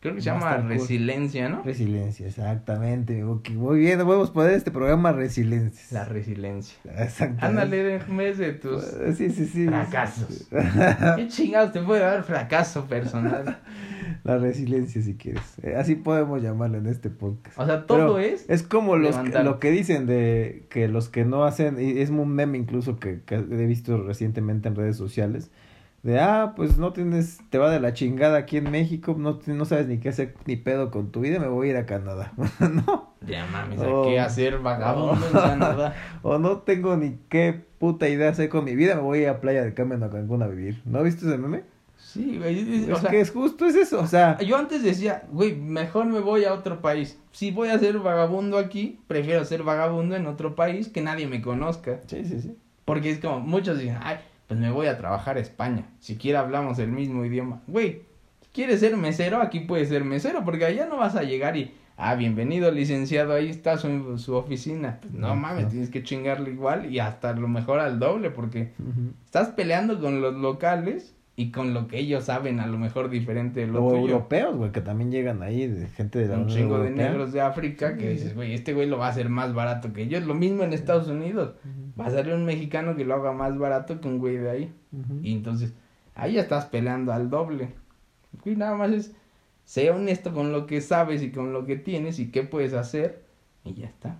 [0.00, 1.62] Creo que se llama resiliencia, ¿no?
[1.62, 3.24] Resiliencia, exactamente.
[3.24, 5.82] Muy bien, podemos poner este programa Resiliencia.
[5.90, 6.76] La resiliencia.
[6.98, 7.44] Exactamente.
[7.46, 9.66] Ándale, déjame de tus Pues, Sí, sí, sí.
[9.66, 10.48] fracasos.
[11.16, 13.58] ¿Qué chingados te puede dar fracaso personal?
[14.24, 15.42] La resiliencia, si quieres.
[15.62, 17.58] Eh, Así podemos llamarlo en este podcast.
[17.58, 18.44] O sea, todo Pero es.
[18.48, 22.10] Es como los que- lo que dicen de que los que no hacen, y es
[22.10, 25.50] un meme incluso que, que he visto recientemente en redes sociales,
[26.06, 29.64] de, ah, pues no tienes, te va de la chingada aquí en México, no, no
[29.64, 32.32] sabes ni qué hacer ni pedo con tu vida, me voy a ir a Canadá.
[32.60, 33.80] no, Ya mames.
[33.80, 35.94] ¿a qué hacer vagabundo en Canadá?
[36.22, 39.28] o no tengo ni qué puta idea hacer con mi vida, me voy a ir
[39.30, 40.80] a Playa del Carmen o a Cancún a vivir.
[40.84, 41.64] ¿No viste ese meme?
[41.96, 42.84] Sí, güey.
[42.84, 46.06] Es o sea, que es justo, es eso, o sea, yo antes decía, güey, mejor
[46.06, 47.18] me voy a otro país.
[47.32, 51.42] Si voy a ser vagabundo aquí, prefiero ser vagabundo en otro país que nadie me
[51.42, 51.98] conozca.
[52.06, 52.56] sí, sí, sí.
[52.84, 55.86] Porque es como, muchos dicen, ay, pues me voy a trabajar a España.
[56.00, 57.62] Siquiera hablamos el mismo idioma.
[57.66, 58.02] Güey,
[58.52, 59.40] ¿quieres ser mesero?
[59.40, 63.48] Aquí puedes ser mesero, porque allá no vas a llegar y, ah, bienvenido licenciado, ahí
[63.48, 64.98] está su, su oficina.
[65.00, 65.70] Pues, no No, mames, no.
[65.70, 68.72] tienes que chingarle igual y hasta lo mejor al doble, porque
[69.24, 73.60] estás peleando con los locales y con lo que ellos saben, a lo mejor diferente
[73.60, 74.02] de lo O tuyo.
[74.14, 77.42] europeos, güey, que también llegan ahí, de gente de la Un chingo de negros de
[77.42, 80.16] África que dices, güey, este güey lo va a hacer más barato que yo.
[80.16, 81.52] Es lo mismo en Estados Unidos.
[81.98, 84.74] Va a salir un mexicano que lo haga más barato que un güey de ahí.
[85.22, 85.72] Y entonces,
[86.14, 87.70] ahí ya estás peleando al doble.
[88.44, 89.14] Y nada más es,
[89.64, 93.24] sé honesto con lo que sabes y con lo que tienes y qué puedes hacer.
[93.64, 94.18] Y ya está.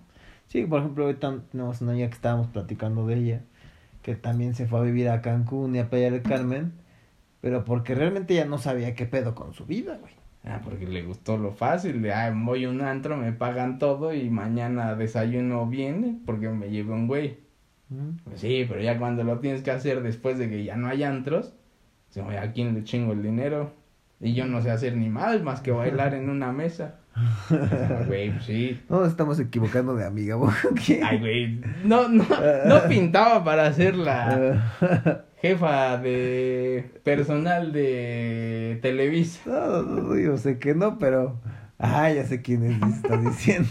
[0.49, 3.41] Sí, por ejemplo, ahorita tenemos una amiga que estábamos platicando de ella,
[4.03, 6.73] que también se fue a vivir a Cancún y a Playa del Carmen,
[7.41, 10.13] pero porque realmente ya no sabía qué pedo con su vida, güey.
[10.45, 14.15] Ah, porque le gustó lo fácil, de, ah, voy a un antro, me pagan todo
[14.15, 17.46] y mañana desayuno bien porque me llevo un güey.
[18.25, 21.05] Pues sí, pero ya cuando lo tienes que hacer después de que ya no hay
[21.05, 21.55] antros,
[22.17, 23.73] ¿a quién le chingo el dinero?
[24.21, 26.97] Y yo no sé hacer ni más más que bailar en una mesa.
[28.07, 28.81] Güey, pues sí.
[28.89, 30.37] No nos estamos equivocando de amiga.
[31.03, 32.25] Ay, güey, no, no,
[32.67, 34.73] no pintaba para ser la
[35.41, 39.41] jefa de personal de Televisa.
[39.47, 41.41] no, no, no, yo sé que no, pero...
[41.79, 43.69] Ah, ya sé quién es, estás diciendo.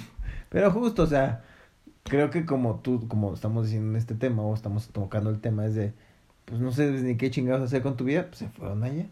[0.50, 1.44] Pero justo, o sea,
[2.06, 5.66] creo que como tú, como estamos diciendo en este tema, o estamos tocando el tema,
[5.66, 5.94] es de,
[6.46, 9.08] pues no sé ni qué chingados hacer con tu vida, pues se fueron allá.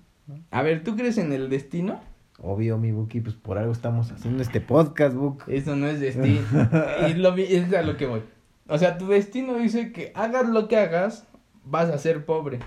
[0.51, 1.99] A ver, ¿tú crees en el destino?
[2.39, 5.43] Obvio, mi Buki, pues por algo estamos haciendo este podcast, Buk.
[5.47, 6.41] Eso no es destino.
[7.09, 8.21] y lo, es a lo que voy.
[8.67, 11.27] O sea, tu destino dice que hagas lo que hagas,
[11.65, 12.59] vas a ser pobre.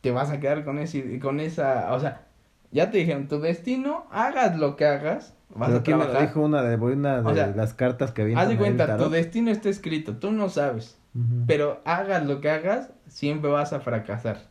[0.00, 2.26] Te vas a quedar con ese, con esa, o sea,
[2.72, 6.10] ya te dijeron, tu destino, hagas lo que hagas, vas Pero a ¿quién me lo
[6.10, 6.28] trabajar.
[6.34, 9.10] dijo una de, una de O sea, las cartas que había Haz de cuenta, tu
[9.10, 10.98] destino está escrito, tú no sabes,
[11.46, 14.50] pero hagas lo que hagas, siempre vas a fracasar.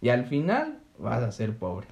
[0.00, 1.88] Y al final vas a ser pobre.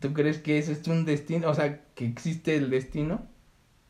[0.00, 1.48] ¿Tú crees que ese es un destino?
[1.48, 3.22] O sea, que existe el destino.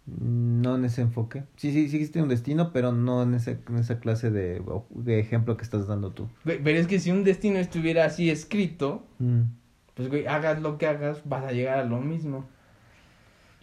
[0.07, 1.45] No en ese enfoque.
[1.57, 5.21] Sí, sí, sí existe un destino, pero no en, ese, en esa clase de, de
[5.21, 6.29] ejemplo que estás dando tú.
[6.45, 9.05] Pero es que si un destino estuviera así escrito,
[9.95, 12.47] pues güey, hagas lo que hagas, vas a llegar a lo mismo.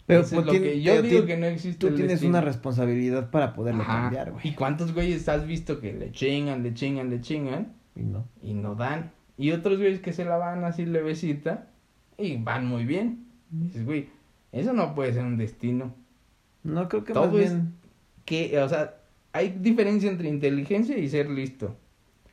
[0.06, 2.30] Pero, pues, lo que yo digo que no existe Tú el tienes destino.
[2.30, 4.02] una responsabilidad para poderlo Ajá.
[4.02, 4.54] cambiar, ¿Y güey.
[4.56, 8.26] cuántos güeyes has visto que le chingan, le chingan, le chingan Y no.
[8.42, 9.12] y no dan?
[9.38, 11.68] Y otros güeyes que se la van así levecita
[12.18, 13.26] y van muy bien.
[13.50, 14.08] Dices, güey,
[14.52, 15.94] eso no puede ser un destino.
[16.64, 17.74] No, creo que Todo más es- bien...
[18.24, 18.96] Que, o sea,
[19.32, 21.76] hay diferencia entre inteligencia y ser listo.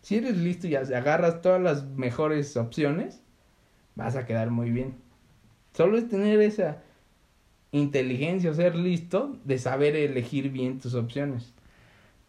[0.01, 3.21] Si eres listo y agarras todas las mejores opciones,
[3.97, 4.95] vas a quedar muy bien.
[5.73, 6.83] Solo es tener esa
[7.71, 11.53] inteligencia o ser listo de saber elegir bien tus opciones.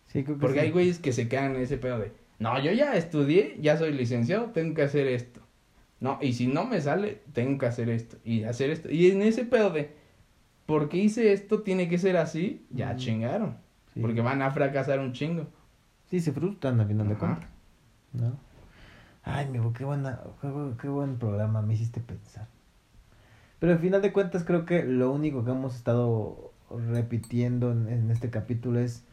[0.07, 0.67] Sí, creo que Porque sí.
[0.67, 3.93] hay güeyes que se quedan en ese pedo de, no, yo ya estudié, ya soy
[3.93, 5.41] licenciado, tengo que hacer esto.
[6.01, 8.91] No, y si no me sale, tengo que hacer esto y hacer esto.
[8.91, 9.91] Y en ese pedo de,
[10.65, 13.59] porque hice esto, tiene que ser así, ya chingaron.
[13.93, 14.01] Sí.
[14.01, 15.47] Porque van a fracasar un chingo.
[16.07, 17.49] Sí, se frustran al final de cuentas.
[18.13, 18.48] ¿No?
[19.31, 22.47] Ay, amigo, qué, buena, qué, bu- qué buen programa me hiciste pensar.
[23.59, 26.53] Pero al final de cuentas creo que lo único que hemos estado
[26.93, 29.05] repitiendo en, en este capítulo es,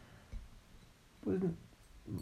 [1.24, 1.39] pues,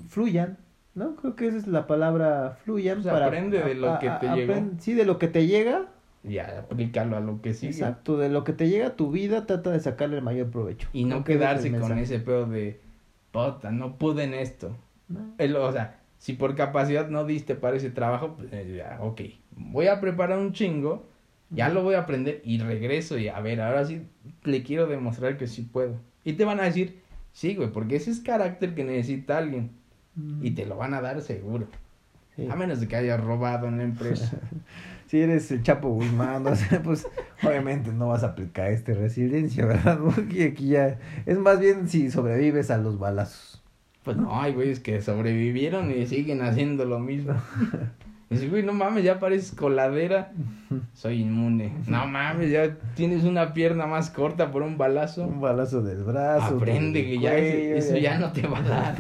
[0.10, 0.58] fluyan,
[0.96, 1.16] ¿no?
[1.18, 3.02] Creo que esa es la palabra, fluyan.
[3.02, 4.54] Pues aprende de lo que te llegó.
[4.80, 5.88] Sí, de lo que te llega.
[6.24, 7.74] Ya aplícalo a lo que sigue.
[7.74, 10.88] Exacto, de lo que te llega a tu vida, trata de sacarle el mayor provecho.
[10.94, 12.02] Y no quedarse con mensaje.
[12.04, 12.80] ese pedo de,
[13.32, 14.74] puta, no pude en esto.
[15.10, 15.34] ¿no?
[15.38, 19.20] El- o sea, si por capacidad no diste para ese trabajo, pues eh, ya, ok,
[19.58, 21.06] voy a preparar un chingo,
[21.50, 24.08] ya lo voy a aprender y regreso y a ver, ahora sí
[24.46, 26.00] le quiero demostrar que sí puedo.
[26.24, 27.02] Y te van a decir,
[27.34, 29.72] sí, güey, porque ese es carácter que necesita alguien
[30.42, 31.68] y te lo van a dar seguro.
[32.38, 32.48] Sí.
[32.50, 34.32] A menos de que hayas robado en la empresa.
[35.08, 37.06] Si eres el Chapo Guzmán, o sea, pues
[37.44, 40.00] obviamente no vas a aplicar este resiliencia, ¿verdad?
[40.16, 40.98] Porque aquí ya
[41.28, 43.53] es más bien si sobrevives a los balazos.
[44.04, 47.34] Pues no, hay güeyes que sobrevivieron y siguen haciendo lo mismo.
[48.30, 50.32] Dice, güey, no mames, ya pareces coladera.
[50.94, 51.72] Soy inmune.
[51.88, 55.26] No mames, ya tienes una pierna más corta por un balazo.
[55.28, 56.58] Un balazo del brazo.
[56.58, 59.00] Aprende del que ya eso ya no te va a dar.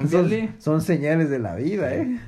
[0.00, 2.18] No, son, son señales de la vida, ¿eh?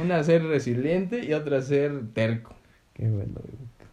[0.00, 2.54] Una ser resiliente y otra ser terco.
[2.92, 3.34] Qué bueno.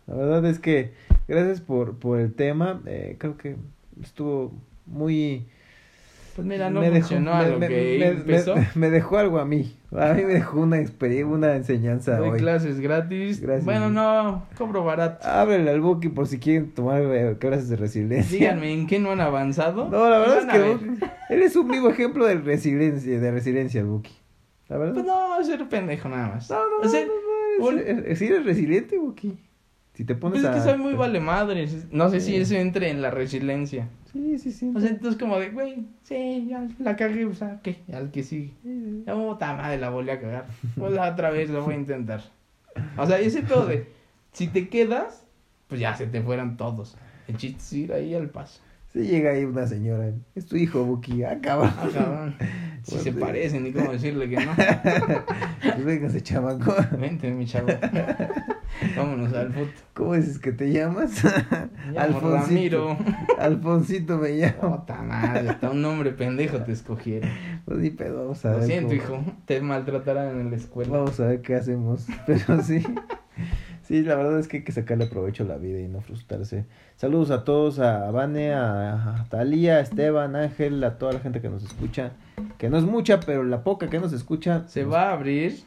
[0.08, 0.94] La verdad es que
[1.28, 2.82] gracias por, por el tema.
[2.88, 3.56] eh, creo que
[4.02, 4.52] estuvo
[4.86, 5.46] muy...
[6.36, 8.56] Pues mira, no me dejó- funcionó a me- lo me- que me- empezó.
[8.56, 9.76] me- me dejó algo a mí.
[9.96, 12.40] A mí me dejó una experiencia, una enseñanza Doy hoy.
[12.40, 13.40] clases gratis.
[13.40, 13.66] Gracias.
[13.66, 15.28] Bueno, no, cobro barato.
[15.28, 18.38] Ábrele al Buki por si quieren tomar eh, clases de resiliencia.
[18.40, 19.90] Díganme, ¿en qué no han avanzado?
[19.90, 20.60] No, la verdad es a que.
[20.76, 24.12] Buki- eres un vivo ejemplo de resiliencia, de resiliencia, el Buki.
[24.70, 24.94] La verdad.
[24.96, 26.50] Pues no, ser pendejo nada más.
[26.50, 27.12] no, no, O sea, no,
[27.60, 29.38] no, eres, eres- sí eres resiliente, Buki.
[29.94, 30.64] Si te pones Pues es a...
[30.64, 31.86] que soy muy vale madres.
[31.92, 33.88] No sé si eso entre en la resiliencia.
[34.14, 34.72] Sí, sí, sí.
[34.76, 37.78] O sea, entonces como de, güey, sí, ya la cagué, o sea, ¿qué?
[37.92, 38.54] Al que sigue.
[39.06, 40.46] Ya, puta madre, la volví a cagar.
[40.78, 42.22] Pues otra vez lo voy a intentar.
[42.96, 43.88] O sea, ese pedo de,
[44.32, 45.26] si te quedas,
[45.68, 46.96] pues ya se te fueran todos.
[47.28, 48.62] El chiste es ir ahí al paso.
[48.94, 50.12] Sí llega ahí una señora.
[50.36, 51.24] Es tu hijo, Buki.
[51.24, 51.72] Ah, cabrón.
[51.78, 52.36] Ah, cabrón.
[52.84, 54.52] Si Pues se parecen, ni cómo decirle que no.
[55.64, 56.76] Pues véngase, chamaco.
[57.00, 57.68] Vente, mi chavo.
[58.98, 59.72] Vámonos al foto.
[59.94, 61.24] ¿Cómo dices que te llamas?
[61.88, 62.98] Me llamo Ramiro.
[63.40, 64.80] Alfonsito me llamo.
[64.82, 67.30] Puta madre, hasta un nombre pendejo te escogieron.
[67.66, 68.60] Pues ni pedo, vamos a ver.
[68.60, 69.32] Lo siento, cómo- hijo.
[69.46, 70.92] Te maltratarán en la escuela.
[70.98, 72.06] Vamos a ver qué hacemos.
[72.28, 72.84] Pero sí.
[73.84, 76.66] Sí, la verdad es que hay que sacarle provecho a la vida y no frustrarse.
[76.96, 81.42] Saludos a todos, a Vane, a, a Talía, a Esteban, Ángel, a toda la gente
[81.42, 82.12] que nos escucha.
[82.58, 84.64] Que no es mucha, pero la poca que nos escucha.
[84.68, 85.64] Se va a abrir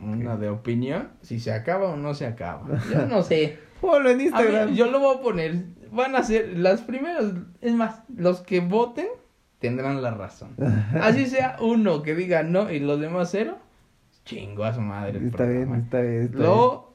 [0.00, 2.66] una de opinión si se acaba o no se acaba.
[2.90, 3.58] Yo no sé.
[3.80, 4.70] Ponlo en Instagram.
[4.70, 5.64] mí, yo lo voy a poner.
[5.92, 7.26] Van a ser las primeras.
[7.60, 9.08] Es más, los que voten
[9.58, 10.54] tendrán la razón.
[11.00, 13.58] Así sea uno que diga no y los demás cero.
[14.24, 15.18] Chingo a su madre.
[15.18, 16.22] el Está bien, está bien.
[16.22, 16.94] Está Lo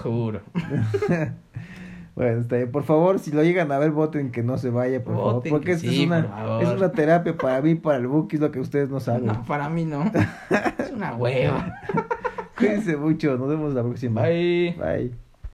[0.00, 0.40] juro.
[2.18, 2.72] Bueno, está bien.
[2.72, 5.42] Por favor, si lo llegan a ver, voten que no se vaya, por favor.
[5.48, 6.62] Porque esto sí, es, una, por favor.
[6.64, 9.26] es una terapia para mí, para el Buki, es lo que ustedes no saben.
[9.26, 10.10] No, para mí no.
[10.78, 11.76] Es una hueva.
[12.56, 14.22] Cuídense mucho, nos vemos la próxima.
[14.22, 14.76] Bye.
[14.76, 15.27] Bye.